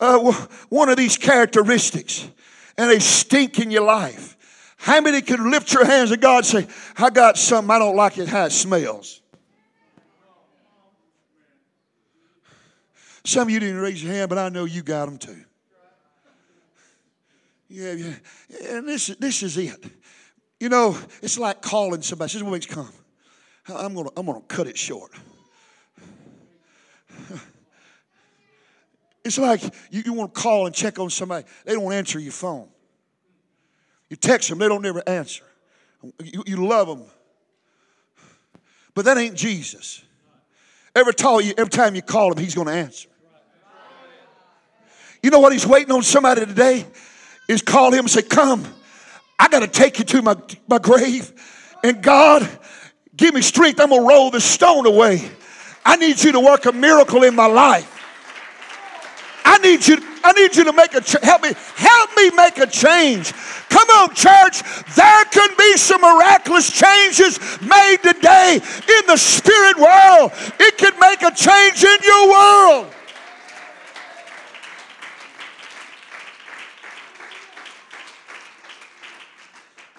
uh, 0.00 0.32
one 0.68 0.88
of 0.88 0.96
these 0.96 1.16
characteristics, 1.16 2.28
and 2.76 2.90
they 2.90 2.98
stink 2.98 3.58
in 3.58 3.70
your 3.70 3.84
life 3.84 4.37
How 4.78 5.00
many 5.00 5.20
can 5.20 5.50
lift 5.50 5.72
your 5.72 5.84
hands 5.84 6.10
to 6.10 6.16
God 6.16 6.38
and 6.38 6.46
say, 6.46 6.68
I 6.96 7.10
got 7.10 7.36
something 7.36 7.70
I 7.70 7.78
don't 7.78 7.96
like 7.96 8.16
it 8.16 8.28
how 8.28 8.46
it 8.46 8.52
smells? 8.52 9.20
Some 13.24 13.48
of 13.48 13.50
you 13.50 13.60
didn't 13.60 13.80
raise 13.80 14.02
your 14.02 14.12
hand, 14.12 14.28
but 14.30 14.38
I 14.38 14.48
know 14.48 14.64
you 14.64 14.82
got 14.82 15.06
them 15.06 15.18
too. 15.18 15.44
Yeah, 17.68 17.92
yeah. 17.92 18.14
And 18.70 18.88
this, 18.88 19.08
this 19.08 19.42
is 19.42 19.58
it. 19.58 19.84
You 20.58 20.68
know, 20.68 20.96
it's 21.22 21.38
like 21.38 21.60
calling 21.60 22.00
somebody. 22.00 22.32
This 22.32 22.40
is 22.40 22.48
makes 22.48 22.66
come. 22.66 22.88
I'm 23.68 23.94
gonna, 23.94 24.10
I'm 24.16 24.24
gonna 24.24 24.40
cut 24.42 24.66
it 24.66 24.78
short. 24.78 25.12
It's 29.24 29.36
like 29.36 29.62
you, 29.90 30.02
you 30.06 30.12
want 30.14 30.34
to 30.34 30.40
call 30.40 30.64
and 30.64 30.74
check 30.74 30.98
on 30.98 31.10
somebody. 31.10 31.46
They 31.66 31.74
don't 31.74 31.92
answer 31.92 32.18
your 32.18 32.32
phone. 32.32 32.68
You 34.10 34.16
text 34.16 34.48
them, 34.48 34.58
they 34.58 34.68
don't 34.68 34.84
ever 34.84 35.02
answer. 35.06 35.44
You, 36.22 36.44
you 36.46 36.66
love 36.66 36.88
them. 36.88 37.04
But 38.94 39.04
that 39.04 39.18
ain't 39.18 39.34
Jesus. 39.34 40.02
Every, 40.94 41.12
every 41.56 41.70
time 41.70 41.94
you 41.94 42.02
call 42.02 42.32
him, 42.32 42.38
he's 42.38 42.54
going 42.54 42.66
to 42.66 42.72
answer. 42.72 43.08
You 45.22 45.30
know 45.30 45.40
what 45.40 45.52
he's 45.52 45.66
waiting 45.66 45.92
on 45.92 46.02
somebody 46.02 46.44
today? 46.44 46.86
Is 47.48 47.62
call 47.62 47.92
him 47.92 48.00
and 48.00 48.10
say, 48.10 48.22
Come, 48.22 48.66
I 49.38 49.48
got 49.48 49.60
to 49.60 49.66
take 49.66 49.98
you 49.98 50.04
to 50.04 50.22
my, 50.22 50.36
my 50.68 50.78
grave. 50.78 51.32
And 51.82 52.02
God, 52.02 52.48
give 53.16 53.34
me 53.34 53.42
strength. 53.42 53.80
I'm 53.80 53.88
going 53.88 54.02
to 54.02 54.08
roll 54.08 54.30
the 54.30 54.40
stone 54.40 54.86
away. 54.86 55.28
I 55.84 55.96
need 55.96 56.22
you 56.22 56.32
to 56.32 56.40
work 56.40 56.66
a 56.66 56.72
miracle 56.72 57.22
in 57.22 57.34
my 57.34 57.46
life. 57.46 57.97
I 59.50 59.56
need 59.56 59.86
you, 59.86 59.96
I 60.22 60.32
need 60.32 60.54
you 60.54 60.64
to 60.64 60.74
make 60.74 60.92
a 60.92 61.00
help 61.24 61.42
me, 61.42 61.54
help 61.74 62.10
me 62.18 62.30
make 62.36 62.58
a 62.58 62.66
change. 62.66 63.32
Come 63.70 63.88
on, 63.88 64.14
church. 64.14 64.62
There 64.94 65.24
can 65.24 65.48
be 65.56 65.76
some 65.78 66.02
miraculous 66.02 66.70
changes 66.70 67.38
made 67.62 67.96
today 68.02 68.56
in 68.56 69.06
the 69.06 69.16
spirit 69.16 69.78
world. 69.78 70.32
It 70.60 70.76
can 70.76 70.92
make 71.00 71.22
a 71.22 71.34
change 71.34 71.82
in 71.82 71.98
your 72.04 72.28
world. 72.28 72.94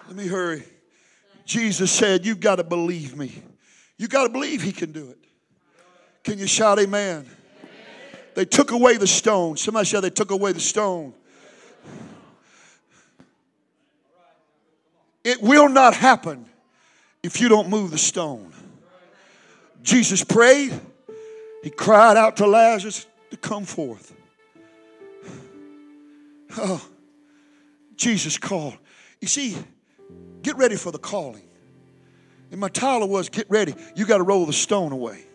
Let 0.07 0.15
me 0.15 0.27
hurry. 0.27 0.63
Jesus 1.45 1.91
said, 1.91 2.23
You've 2.23 2.39
got 2.39 2.57
to 2.57 2.63
believe 2.63 3.17
me. 3.17 3.41
You've 3.97 4.11
got 4.11 4.25
to 4.25 4.29
believe 4.29 4.61
he 4.61 4.73
can 4.73 4.91
do 4.91 5.09
it. 5.09 5.17
Can 6.23 6.37
you 6.37 6.45
shout 6.45 6.77
amen? 6.77 7.27
They 8.39 8.45
took 8.45 8.71
away 8.71 8.95
the 8.95 9.05
stone. 9.05 9.57
Somebody 9.57 9.85
said 9.85 9.99
they 9.99 10.09
took 10.09 10.31
away 10.31 10.53
the 10.53 10.61
stone. 10.61 11.13
It 15.25 15.41
will 15.41 15.67
not 15.67 15.93
happen 15.93 16.45
if 17.21 17.41
you 17.41 17.49
don't 17.49 17.67
move 17.67 17.91
the 17.91 17.97
stone. 17.97 18.53
Jesus 19.83 20.23
prayed. 20.23 20.71
He 21.63 21.69
cried 21.69 22.15
out 22.15 22.37
to 22.37 22.47
Lazarus 22.47 23.05
to 23.31 23.35
come 23.35 23.65
forth. 23.65 24.15
Oh, 26.55 26.87
Jesus 27.97 28.37
called. 28.37 28.77
You 29.19 29.27
see, 29.27 29.57
get 30.43 30.55
ready 30.55 30.77
for 30.77 30.93
the 30.93 30.97
calling. 30.97 31.43
And 32.51 32.61
my 32.61 32.69
title 32.69 33.09
was, 33.09 33.27
Get 33.27 33.49
ready. 33.49 33.75
You 33.97 34.05
got 34.05 34.19
to 34.19 34.23
roll 34.23 34.45
the 34.45 34.53
stone 34.53 34.93
away. 34.93 35.25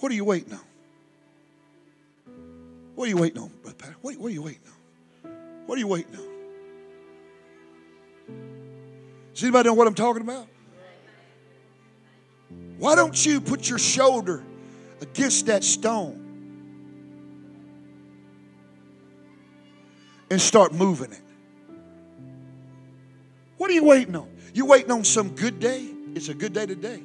What 0.00 0.10
are 0.10 0.14
you 0.14 0.24
waiting 0.24 0.54
on? 0.54 0.60
What 2.94 3.04
are 3.04 3.08
you 3.08 3.18
waiting 3.18 3.40
on, 3.40 3.50
Brother 3.62 3.76
Pat? 3.76 3.94
What, 4.00 4.16
what 4.16 4.28
are 4.28 4.34
you 4.34 4.42
waiting 4.42 4.62
on? 4.66 5.30
What 5.66 5.76
are 5.76 5.78
you 5.78 5.86
waiting 5.86 6.16
on? 6.16 6.24
Does 9.34 9.44
anybody 9.44 9.68
know 9.68 9.74
what 9.74 9.86
I'm 9.86 9.94
talking 9.94 10.22
about? 10.22 10.48
Why 12.78 12.94
don't 12.94 13.24
you 13.24 13.40
put 13.40 13.68
your 13.68 13.78
shoulder 13.78 14.42
against 15.02 15.46
that 15.46 15.62
stone 15.64 16.16
and 20.30 20.40
start 20.40 20.72
moving 20.72 21.12
it? 21.12 21.22
What 23.58 23.70
are 23.70 23.74
you 23.74 23.84
waiting 23.84 24.16
on? 24.16 24.30
You 24.54 24.64
waiting 24.64 24.90
on 24.90 25.04
some 25.04 25.34
good 25.34 25.60
day? 25.60 25.86
It's 26.14 26.28
a 26.28 26.34
good 26.34 26.54
day 26.54 26.64
today. 26.64 27.02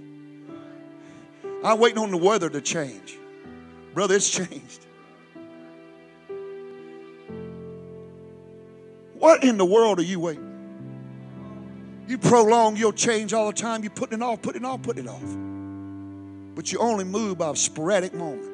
I'm 1.66 1.80
waiting 1.80 1.98
on 1.98 2.12
the 2.12 2.18
weather 2.18 2.48
to 2.48 2.62
change. 2.62 3.18
Brother, 3.96 4.16
it's 4.16 4.30
changed. 4.30 4.86
What 9.16 9.44
in 9.44 9.58
the 9.58 9.66
world 9.66 9.98
are 9.98 10.04
you 10.04 10.20
waiting? 10.20 10.52
You 12.08 12.20
prolong 12.20 12.78
your 12.78 12.94
change 12.94 13.34
all 13.34 13.48
the 13.48 13.54
time. 13.54 13.82
You're 13.82 13.90
putting 13.90 14.20
it 14.20 14.24
off, 14.24 14.44
putting 14.44 14.62
it 14.62 14.66
off, 14.66 14.84
putting 14.84 15.06
it 15.06 15.10
off. 15.10 15.24
But 16.54 16.72
you 16.72 16.78
only 16.78 17.04
move 17.04 17.40
by 17.40 17.50
a 17.50 17.56
sporadic 17.56 18.14
moment. 18.14 18.52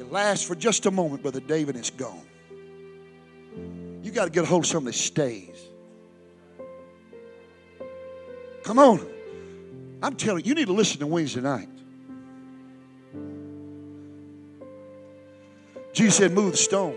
It 0.00 0.10
lasts 0.10 0.44
for 0.44 0.56
just 0.56 0.86
a 0.86 0.90
moment, 0.90 1.22
Brother 1.22 1.38
David, 1.38 1.76
it's 1.76 1.90
gone. 1.90 2.26
You 4.02 4.10
got 4.10 4.24
to 4.24 4.30
get 4.30 4.42
a 4.42 4.46
hold 4.46 4.64
of 4.64 4.66
something 4.66 4.86
that 4.86 4.94
stays. 4.94 5.68
Come 8.64 8.80
on. 8.80 9.06
I'm 10.02 10.16
telling 10.16 10.44
you, 10.44 10.48
you 10.48 10.54
need 10.56 10.66
to 10.66 10.72
listen 10.72 10.98
to 10.98 11.06
Wednesday 11.06 11.40
night. 11.40 11.68
Jesus 15.92 16.16
said, 16.16 16.32
Move 16.32 16.52
the 16.52 16.58
stone. 16.58 16.96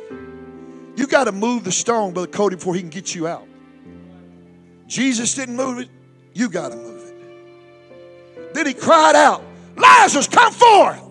You 0.96 1.08
got 1.08 1.26
to 1.26 1.32
move 1.32 1.64
the 1.64 1.72
stone, 1.72 2.14
Brother 2.14 2.32
Cody, 2.32 2.56
before 2.56 2.74
he 2.74 2.82
can 2.82 2.90
get 2.90 3.14
you 3.14 3.28
out. 3.28 3.48
Jesus 4.88 5.36
didn't 5.36 5.56
move 5.56 5.80
it, 5.80 5.90
you 6.34 6.50
got 6.50 6.70
to 6.70 6.78
move 6.78 7.04
it. 7.08 8.54
Then 8.54 8.66
he 8.66 8.74
cried 8.74 9.16
out, 9.16 9.44
Lazarus, 9.76 10.28
come 10.28 10.54
forth. 10.54 11.02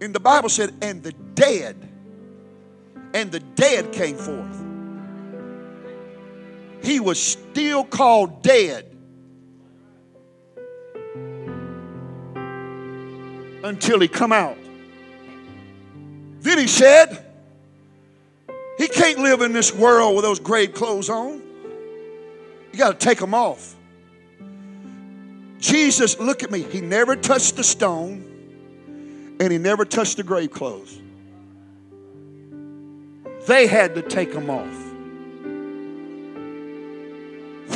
And 0.00 0.14
the 0.14 0.20
Bible 0.20 0.48
said, 0.48 0.74
and 0.80 1.02
the 1.02 1.12
dead, 1.12 1.76
and 3.12 3.30
the 3.30 3.40
dead 3.40 3.92
came 3.92 4.16
forth. 4.16 4.64
He 6.82 7.00
was 7.00 7.20
still 7.22 7.84
called 7.84 8.42
dead 8.42 8.90
until 13.62 14.00
he 14.00 14.08
come 14.08 14.32
out. 14.32 14.58
Then 16.44 16.58
he 16.58 16.66
said, 16.66 17.24
he 18.76 18.86
can't 18.86 19.18
live 19.18 19.40
in 19.40 19.54
this 19.54 19.74
world 19.74 20.14
with 20.14 20.26
those 20.26 20.38
grave 20.38 20.74
clothes 20.74 21.08
on. 21.08 21.40
You 22.70 22.78
got 22.78 23.00
to 23.00 23.06
take 23.06 23.18
them 23.18 23.32
off. 23.32 23.74
Jesus, 25.58 26.18
look 26.18 26.42
at 26.42 26.50
me. 26.50 26.60
He 26.60 26.82
never 26.82 27.16
touched 27.16 27.56
the 27.56 27.64
stone 27.64 29.36
and 29.40 29.50
he 29.50 29.56
never 29.56 29.86
touched 29.86 30.18
the 30.18 30.22
grave 30.22 30.50
clothes. 30.50 31.00
They 33.46 33.66
had 33.66 33.94
to 33.94 34.02
take 34.02 34.34
them 34.34 34.50
off. 34.50 34.92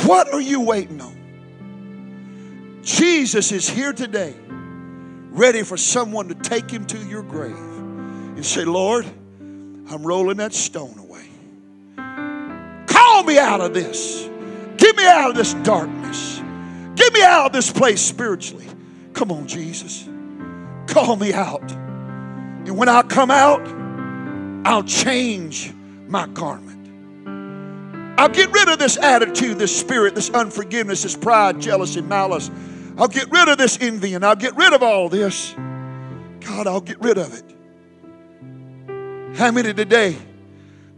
What 0.06 0.30
are 0.34 0.42
you 0.42 0.60
waiting 0.60 1.00
on? 1.00 1.16
Jesus 2.82 3.50
is 3.50 3.66
here 3.66 3.94
today, 3.94 4.34
ready 5.30 5.62
for 5.62 5.78
someone 5.78 6.28
to 6.28 6.34
take 6.34 6.70
him 6.70 6.84
to 6.84 6.98
your 6.98 7.22
grave 7.22 7.67
and 8.38 8.46
say, 8.46 8.64
Lord, 8.64 9.04
I'm 9.40 10.06
rolling 10.06 10.36
that 10.36 10.54
stone 10.54 10.96
away. 10.96 11.26
Call 12.86 13.24
me 13.24 13.36
out 13.36 13.60
of 13.60 13.74
this. 13.74 14.30
Get 14.76 14.96
me 14.96 15.04
out 15.04 15.30
of 15.30 15.36
this 15.36 15.54
darkness. 15.54 16.40
Get 16.94 17.12
me 17.12 17.20
out 17.24 17.46
of 17.46 17.52
this 17.52 17.72
place 17.72 18.00
spiritually. 18.00 18.68
Come 19.12 19.32
on, 19.32 19.48
Jesus. 19.48 20.08
Call 20.86 21.16
me 21.16 21.32
out. 21.32 21.68
And 21.72 22.76
when 22.76 22.88
I 22.88 23.02
come 23.02 23.32
out, 23.32 23.66
I'll 24.64 24.84
change 24.84 25.74
my 26.06 26.28
garment. 26.28 28.20
I'll 28.20 28.28
get 28.28 28.52
rid 28.52 28.68
of 28.68 28.78
this 28.78 28.98
attitude, 28.98 29.58
this 29.58 29.76
spirit, 29.76 30.14
this 30.14 30.30
unforgiveness, 30.30 31.02
this 31.02 31.16
pride, 31.16 31.60
jealousy, 31.60 32.02
malice. 32.02 32.52
I'll 32.96 33.08
get 33.08 33.32
rid 33.32 33.48
of 33.48 33.58
this 33.58 33.78
envy 33.80 34.14
and 34.14 34.24
I'll 34.24 34.36
get 34.36 34.54
rid 34.54 34.72
of 34.74 34.84
all 34.84 35.08
this. 35.08 35.54
God, 36.38 36.68
I'll 36.68 36.80
get 36.80 37.00
rid 37.00 37.18
of 37.18 37.34
it. 37.34 37.57
How 39.38 39.52
many 39.52 39.72
today 39.72 40.16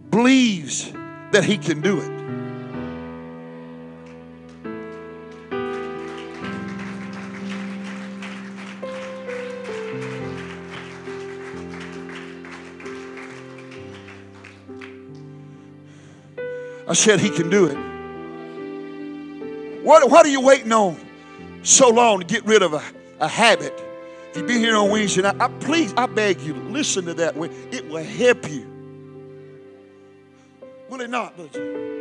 believes 0.08 0.90
that 1.30 1.44
he 1.44 1.58
can 1.58 1.82
do 1.82 1.98
it? 2.00 2.10
I 16.88 16.94
said 16.94 17.20
he 17.20 17.28
can 17.28 17.50
do 17.50 17.66
it. 17.66 17.76
What, 19.84 20.10
what 20.10 20.24
are 20.24 20.30
you 20.30 20.40
waiting 20.40 20.72
on 20.72 20.96
so 21.62 21.90
long 21.90 22.20
to 22.20 22.24
get 22.24 22.46
rid 22.46 22.62
of 22.62 22.72
a, 22.72 22.82
a 23.20 23.28
habit? 23.28 23.89
If 24.30 24.36
you've 24.36 24.46
been 24.46 24.60
here 24.60 24.76
on 24.76 24.90
Wednesday 24.90 25.22
night, 25.22 25.40
I, 25.40 25.48
please, 25.48 25.92
I 25.96 26.06
beg 26.06 26.40
you, 26.40 26.54
listen 26.54 27.04
to 27.06 27.14
that. 27.14 27.36
It 27.72 27.88
will 27.88 28.04
help 28.04 28.48
you. 28.48 28.66
Will 30.88 31.00
it 31.00 31.10
not, 31.10 31.36
Butcher? 31.36 31.98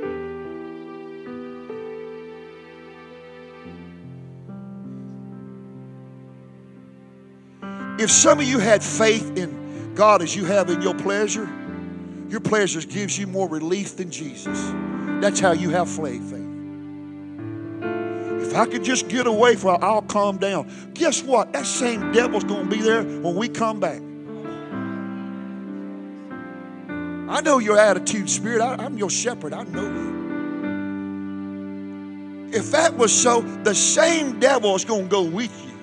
If 7.99 8.11
some 8.11 8.39
of 8.39 8.45
you 8.45 8.59
had 8.59 8.84
faith 8.84 9.36
in 9.36 9.93
God 9.95 10.21
as 10.21 10.36
you 10.36 10.45
have 10.45 10.69
in 10.69 10.82
your 10.82 10.95
pleasure, 10.95 11.49
your 12.30 12.39
pleasures 12.39 12.86
gives 12.86 13.17
you 13.17 13.25
more 13.27 13.49
relief 13.49 13.97
than 13.97 14.11
Jesus. 14.11 14.71
That's 15.19 15.39
how 15.39 15.51
you 15.51 15.71
have 15.71 15.89
faith. 15.89 16.49
If 18.50 18.56
I 18.56 18.66
could 18.66 18.84
just 18.84 19.08
get 19.10 19.28
away 19.28 19.52
it, 19.52 19.64
I'll 19.64 20.02
calm 20.02 20.38
down. 20.38 20.91
Guess 20.95 21.22
what? 21.22 21.54
That 21.54 21.68
same 21.68 22.12
devil's 22.12 22.43
going 22.43 22.68
to 22.68 22.76
be 22.76 22.82
there 22.82 23.04
when 23.04 23.36
we 23.36 23.47
come 23.47 23.80
back. 23.80 24.02
I 27.30 27.41
know 27.41 27.60
your 27.60 27.78
attitude, 27.78 28.28
Spirit. 28.28 28.62
I, 28.62 28.84
am 28.84 28.97
your 28.97 29.12
shepherd. 29.12 29.54
I 29.54 29.62
know 29.66 29.84
you. 29.84 30.18
If 32.52 32.72
that 32.72 32.97
was 32.97 33.14
so, 33.14 33.41
the 33.41 33.76
same 33.76 34.39
devil 34.39 34.76
is 34.76 34.84
going 34.84 35.04
to 35.04 35.10
go 35.10 35.22
with 35.22 35.56
you 35.64 35.74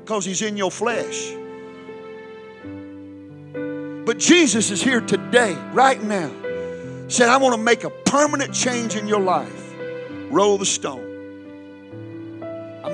because 0.00 0.24
he's 0.24 0.40
in 0.40 0.56
your 0.56 0.70
flesh. 0.70 1.34
But 4.06 4.18
Jesus 4.18 4.70
is 4.70 4.80
here 4.80 5.02
today, 5.02 5.52
right 5.74 6.02
now, 6.02 6.30
said, 7.08 7.28
I 7.28 7.36
want 7.36 7.54
to 7.54 7.60
make 7.60 7.84
a 7.84 7.90
permanent 7.90 8.54
change 8.54 8.96
in 8.96 9.06
your 9.06 9.20
life. 9.20 9.74
Roll 10.30 10.56
the 10.56 10.64
stone. 10.64 11.07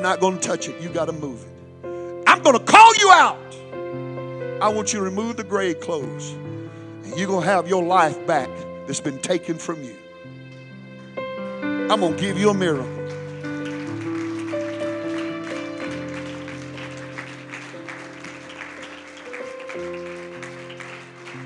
Not 0.04 0.20
going 0.20 0.38
to 0.38 0.46
touch 0.46 0.68
it. 0.68 0.82
You 0.82 0.90
got 0.90 1.06
to 1.06 1.12
move 1.12 1.42
it. 1.42 2.28
I'm 2.28 2.42
going 2.42 2.58
to 2.58 2.62
call 2.62 2.94
you 2.96 3.10
out. 3.10 3.38
I 4.60 4.68
want 4.68 4.92
you 4.92 4.98
to 4.98 5.02
remove 5.02 5.38
the 5.38 5.44
grave 5.44 5.80
clothes. 5.80 6.32
And 6.32 7.16
you're 7.16 7.26
going 7.26 7.42
to 7.42 7.48
have 7.48 7.68
your 7.68 7.82
life 7.82 8.26
back 8.26 8.50
that's 8.86 9.00
been 9.00 9.18
taken 9.20 9.56
from 9.56 9.82
you. 9.82 9.96
I'm 11.16 12.00
going 12.00 12.16
to 12.16 12.20
give 12.20 12.38
you 12.38 12.50
a 12.50 12.54
miracle. 12.54 12.86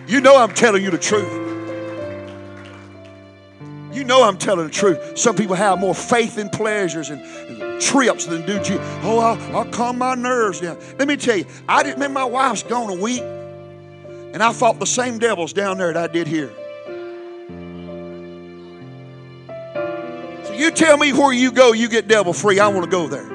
You 0.09 0.21
know 0.21 0.37
I'm 0.37 0.53
telling 0.53 0.83
you 0.83 0.91
the 0.91 0.99
truth. 0.99 1.33
You 3.95 4.03
know 4.03 4.25
I'm 4.25 4.37
telling 4.37 4.67
the 4.67 4.73
truth. 4.73 5.17
Some 5.17 5.37
people 5.37 5.55
have 5.55 5.79
more 5.79 5.95
faith 5.95 6.39
in 6.39 6.49
pleasures 6.49 7.11
and, 7.11 7.23
and 7.23 7.68
trips 7.81 8.27
than 8.27 8.45
do 8.47 8.55
you. 8.55 8.79
Oh, 9.03 9.19
I'll, 9.19 9.57
I'll 9.57 9.71
calm 9.71 9.99
my 9.99 10.15
nerves 10.15 10.61
down. 10.61 10.79
Let 10.99 11.09
me 11.09 11.17
tell 11.17 11.37
you, 11.37 11.47
I 11.69 11.83
didn't 11.83 11.97
remember 11.97 12.21
my 12.21 12.25
wife's 12.25 12.63
gone 12.63 12.91
a 12.91 13.01
week, 13.01 13.23
and 13.23 14.43
I 14.43 14.53
fought 14.53 14.79
the 14.79 14.87
same 14.87 15.19
devils 15.19 15.53
down 15.53 15.79
there 15.79 15.93
that 15.93 16.11
I 16.11 16.13
did 16.13 16.27
here. 16.27 16.51
So 20.45 20.53
you 20.55 20.71
tell 20.71 20.97
me 20.97 21.13
where 21.13 21.33
you 21.33 21.53
go, 21.53 21.73
you 21.73 21.89
get 21.89 22.09
devil 22.09 22.33
free. 22.33 22.61
I 22.61 22.69
want 22.69 22.85
to 22.85 22.91
go 22.91 23.09
there. 23.09 23.23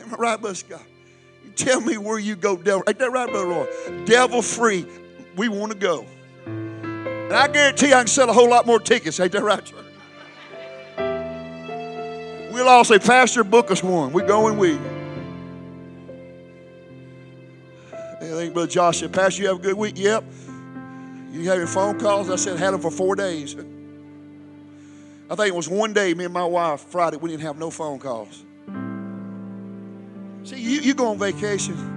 Am 0.00 0.12
I 0.12 0.16
right, 0.16 0.40
Bus 0.40 0.62
God? 0.62 0.80
You 1.44 1.50
Tell 1.52 1.80
me 1.80 1.96
where 1.98 2.18
you 2.18 2.36
go, 2.36 2.56
devil. 2.56 2.82
Ain't 2.88 2.98
that 2.98 3.10
right, 3.10 3.28
Brother 3.28 3.46
Roy? 3.46 3.66
Devil 4.04 4.42
free. 4.42 4.86
We 5.36 5.48
want 5.48 5.72
to 5.72 5.78
go. 5.78 6.06
And 7.26 7.34
I 7.34 7.48
guarantee 7.48 7.92
I 7.92 7.98
can 7.98 8.06
sell 8.06 8.30
a 8.30 8.32
whole 8.32 8.48
lot 8.48 8.66
more 8.66 8.78
tickets. 8.78 9.18
Ain't 9.18 9.32
that 9.32 9.42
right, 9.42 9.64
church? 9.64 9.84
We'll 12.52 12.68
all 12.68 12.84
say, 12.84 13.00
Pastor, 13.00 13.42
book 13.42 13.72
us 13.72 13.82
one. 13.82 14.12
We're 14.12 14.26
going 14.26 14.56
with 14.58 14.80
you. 14.80 14.96
I 17.92 18.30
think 18.30 18.54
Brother 18.54 18.70
Josh 18.70 19.00
said, 19.00 19.12
Pastor, 19.12 19.42
you 19.42 19.48
have 19.48 19.58
a 19.58 19.60
good 19.60 19.76
week? 19.76 19.98
Yep. 19.98 20.24
You 21.32 21.48
have 21.50 21.58
your 21.58 21.66
phone 21.66 21.98
calls? 21.98 22.30
I 22.30 22.36
said, 22.36 22.58
had 22.58 22.72
them 22.72 22.80
for 22.80 22.92
four 22.92 23.16
days. 23.16 23.56
I 25.28 25.34
think 25.34 25.48
it 25.48 25.54
was 25.54 25.68
one 25.68 25.92
day, 25.92 26.14
me 26.14 26.24
and 26.24 26.32
my 26.32 26.44
wife, 26.44 26.80
Friday, 26.82 27.16
we 27.16 27.28
didn't 27.28 27.42
have 27.42 27.58
no 27.58 27.70
phone 27.70 27.98
calls. 27.98 28.44
See, 30.44 30.60
you, 30.60 30.80
you 30.80 30.94
go 30.94 31.08
on 31.08 31.18
vacation. 31.18 31.95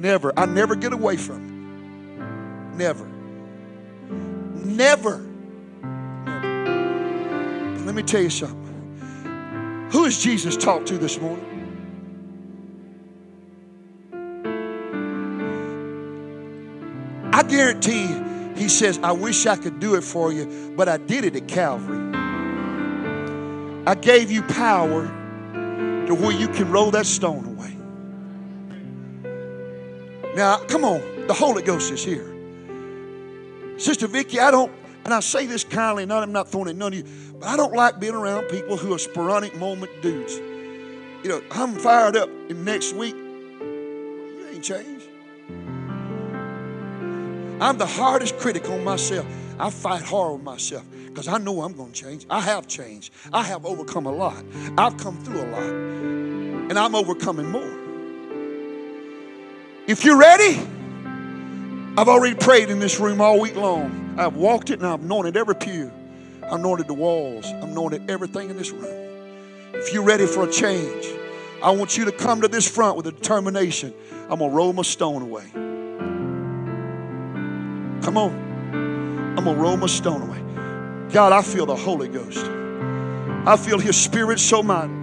Never. 0.00 0.32
I 0.34 0.46
never 0.46 0.74
get 0.74 0.94
away 0.94 1.18
from 1.18 1.44
it. 1.44 2.78
Never. 2.78 3.06
Never. 4.64 5.18
Never. 5.18 5.26
let 7.84 7.94
me 7.94 8.02
tell 8.02 8.22
you 8.22 8.30
something. 8.30 9.88
Who 9.92 10.04
has 10.04 10.18
Jesus 10.18 10.56
talked 10.56 10.86
to 10.86 10.96
this 10.96 11.20
morning? 11.20 11.44
I 17.34 17.42
guarantee 17.42 18.06
he 18.58 18.70
says, 18.70 18.98
I 19.02 19.12
wish 19.12 19.44
I 19.44 19.56
could 19.56 19.80
do 19.80 19.96
it 19.96 20.04
for 20.04 20.32
you, 20.32 20.72
but 20.76 20.88
I 20.88 20.96
did 20.96 21.26
it 21.26 21.36
at 21.36 21.46
Calvary. 21.46 22.16
I 23.86 23.94
gave 23.96 24.30
you 24.30 24.42
power 24.44 25.06
to 26.06 26.14
where 26.14 26.32
you 26.32 26.48
can 26.48 26.70
roll 26.70 26.90
that 26.92 27.04
stone 27.04 27.44
away. 27.44 27.79
Now, 30.34 30.58
come 30.68 30.84
on, 30.84 31.26
the 31.26 31.34
Holy 31.34 31.62
Ghost 31.62 31.90
is 31.92 32.04
here. 32.04 32.26
Sister 33.78 34.06
Vicky, 34.06 34.38
I 34.38 34.50
don't, 34.50 34.70
and 35.04 35.12
I 35.12 35.20
say 35.20 35.46
this 35.46 35.64
kindly, 35.64 36.04
and 36.04 36.12
I'm 36.12 36.32
not 36.32 36.48
throwing 36.48 36.76
none 36.78 36.92
of 36.92 36.98
you, 36.98 37.04
but 37.40 37.48
I 37.48 37.56
don't 37.56 37.74
like 37.74 37.98
being 37.98 38.14
around 38.14 38.44
people 38.44 38.76
who 38.76 38.94
are 38.94 38.98
sporadic 38.98 39.56
moment 39.56 39.90
dudes. 40.02 40.36
You 40.36 41.30
know, 41.30 41.42
I'm 41.50 41.74
fired 41.74 42.16
up, 42.16 42.28
and 42.28 42.64
next 42.64 42.92
week, 42.94 43.14
you 43.14 44.46
ain't 44.52 44.62
changed. 44.62 45.08
I'm 47.60 47.76
the 47.76 47.86
hardest 47.86 48.38
critic 48.38 48.68
on 48.70 48.84
myself. 48.84 49.26
I 49.58 49.68
fight 49.68 50.02
hard 50.02 50.34
with 50.34 50.42
myself 50.42 50.84
because 51.08 51.28
I 51.28 51.38
know 51.38 51.62
I'm 51.62 51.74
going 51.74 51.92
to 51.92 52.02
change. 52.04 52.24
I 52.30 52.40
have 52.40 52.68
changed. 52.68 53.12
I 53.32 53.42
have 53.42 53.66
overcome 53.66 54.06
a 54.06 54.12
lot. 54.12 54.42
I've 54.78 54.96
come 54.96 55.18
through 55.24 55.42
a 55.42 55.48
lot. 55.50 55.62
And 55.62 56.78
I'm 56.78 56.94
overcoming 56.94 57.50
more. 57.50 57.79
If 59.90 60.04
you're 60.04 60.18
ready, 60.18 60.56
I've 61.98 62.06
already 62.06 62.36
prayed 62.36 62.70
in 62.70 62.78
this 62.78 63.00
room 63.00 63.20
all 63.20 63.40
week 63.40 63.56
long. 63.56 64.14
I've 64.16 64.36
walked 64.36 64.70
it 64.70 64.78
and 64.78 64.86
I've 64.86 65.02
anointed 65.02 65.36
every 65.36 65.56
pew. 65.56 65.90
I've 66.44 66.52
anointed 66.52 66.86
the 66.86 66.94
walls. 66.94 67.44
I've 67.46 67.64
anointed 67.64 68.08
everything 68.08 68.50
in 68.50 68.56
this 68.56 68.70
room. 68.70 68.84
If 69.74 69.92
you're 69.92 70.04
ready 70.04 70.26
for 70.26 70.48
a 70.48 70.52
change, 70.52 71.08
I 71.60 71.72
want 71.72 71.98
you 71.98 72.04
to 72.04 72.12
come 72.12 72.42
to 72.42 72.46
this 72.46 72.68
front 72.70 72.98
with 72.98 73.08
a 73.08 73.10
determination. 73.10 73.92
I'm 74.30 74.38
going 74.38 74.52
to 74.52 74.56
roll 74.56 74.72
my 74.72 74.82
stone 74.82 75.22
away. 75.22 75.50
Come 78.04 78.16
on. 78.16 79.34
I'm 79.36 79.42
going 79.42 79.56
to 79.56 79.60
roll 79.60 79.76
my 79.76 79.88
stone 79.88 80.22
away. 80.22 81.10
God, 81.12 81.32
I 81.32 81.42
feel 81.42 81.66
the 81.66 81.74
Holy 81.74 82.06
Ghost. 82.06 82.46
I 83.44 83.56
feel 83.56 83.80
His 83.80 83.96
Spirit 83.96 84.38
so 84.38 84.62
mighty. 84.62 84.99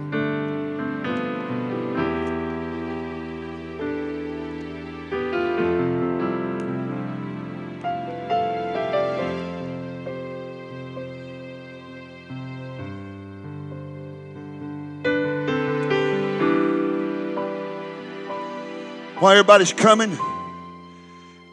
While 19.20 19.32
everybody's 19.32 19.72
coming, 19.72 20.16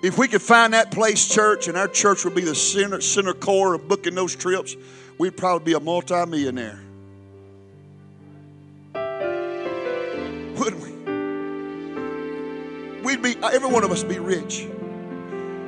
if 0.04 0.20
we 0.20 0.28
could 0.28 0.44
find 0.44 0.74
that 0.74 0.92
place, 0.92 1.28
church, 1.28 1.68
and 1.68 1.76
our 1.76 1.88
church 1.88 2.24
would 2.24 2.36
be 2.36 2.44
the 2.44 2.54
center, 2.54 3.02
center 3.02 3.34
core 3.34 3.74
of 3.74 3.88
booking 3.88 4.14
those 4.14 4.36
trips, 4.36 4.76
we'd 5.18 5.36
probably 5.36 5.66
be 5.66 5.74
a 5.74 5.80
multi-millionaire. 5.80 6.80
Wouldn't 10.58 10.80
we? 10.80 10.92
We'd 13.02 13.24
be, 13.24 13.36
every 13.42 13.70
one 13.70 13.84
of 13.84 13.92
us 13.92 14.04
be 14.04 14.20
rich. 14.20 14.68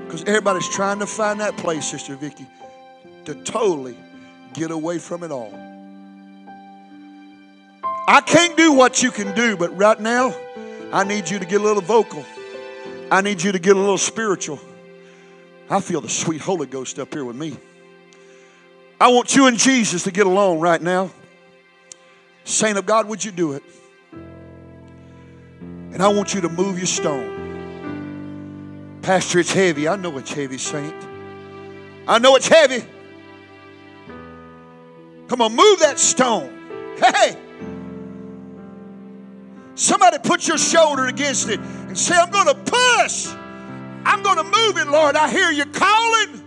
Because 0.06 0.24
everybody's 0.26 0.70
trying 0.70 1.00
to 1.00 1.08
find 1.08 1.40
that 1.40 1.58
place, 1.58 1.90
Sister 1.90 2.16
Vicky, 2.16 2.46
to 3.26 3.34
totally 3.44 3.98
get 4.54 4.70
away 4.70 5.00
from 5.00 5.24
it 5.24 5.32
all. 5.32 5.52
I 8.08 8.22
can't 8.22 8.56
do 8.56 8.72
what 8.72 9.02
you 9.02 9.10
can 9.10 9.36
do, 9.36 9.58
but 9.58 9.76
right 9.76 10.00
now, 10.00 10.36
I 10.92 11.04
need 11.04 11.30
you 11.30 11.40
to 11.40 11.46
get 11.46 11.60
a 11.62 11.64
little 11.64 11.82
vocal. 11.82 12.26
I 13.12 13.22
need 13.22 13.42
you 13.42 13.52
to 13.52 13.60
get 13.60 13.76
a 13.76 13.80
little 13.80 13.98
spiritual. 13.98 14.60
I 15.70 15.82
feel 15.82 16.02
the 16.02 16.10
sweet 16.10 16.42
Holy 16.42 16.66
Ghost 16.66 16.98
up 17.00 17.14
here 17.14 17.26
with 17.26 17.36
me. 17.36 17.58
I 19.00 19.10
want 19.10 19.36
you 19.36 19.48
and 19.48 19.58
Jesus 19.58 20.04
to 20.04 20.12
get 20.12 20.26
along 20.26 20.60
right 20.60 20.82
now. 20.82 21.12
Saint 22.46 22.78
of 22.78 22.86
God, 22.86 23.08
would 23.08 23.24
you 23.24 23.32
do 23.32 23.54
it? 23.54 23.64
And 24.12 26.02
I 26.02 26.08
want 26.08 26.34
you 26.34 26.42
to 26.42 26.50
move 26.50 26.78
your 26.78 26.88
stone. 26.88 27.36
Pastor, 29.02 29.40
it's 29.40 29.52
heavy. 29.52 29.88
I 29.88 29.96
know 29.98 30.18
it's 30.18 30.32
heavy, 30.32 30.58
Saint. 30.58 30.96
I 32.08 32.20
know 32.20 32.36
it's 32.36 32.48
heavy. 32.48 32.86
Come 35.28 35.42
on, 35.42 35.56
move 35.56 35.80
that 35.80 36.00
stone. 36.00 36.96
Hey! 36.98 37.38
Somebody 39.78 40.18
put 40.18 40.48
your 40.48 40.58
shoulder 40.58 41.06
against 41.06 41.50
it 41.50 41.60
and 41.60 41.96
say, 41.96 42.16
I'm 42.16 42.32
going 42.32 42.48
to 42.48 42.56
push. 42.56 43.28
I'm 44.06 44.24
going 44.24 44.38
to 44.38 44.44
move 44.44 44.78
it, 44.78 44.88
Lord. 44.88 45.16
I 45.16 45.30
hear 45.30 45.52
you 45.52 45.66
calling. 45.66 46.44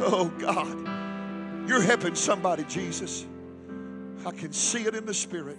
Oh, 0.00 0.32
God. 0.38 1.68
You're 1.68 1.82
helping 1.82 2.14
somebody, 2.14 2.64
Jesus. 2.64 3.26
I 4.24 4.30
can 4.30 4.50
see 4.50 4.84
it 4.84 4.94
in 4.94 5.04
the 5.04 5.12
spirit. 5.12 5.58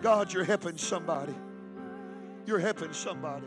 God, 0.00 0.32
you're 0.32 0.44
helping 0.44 0.78
somebody. 0.78 1.34
You're 2.46 2.58
helping 2.58 2.94
somebody. 2.94 3.46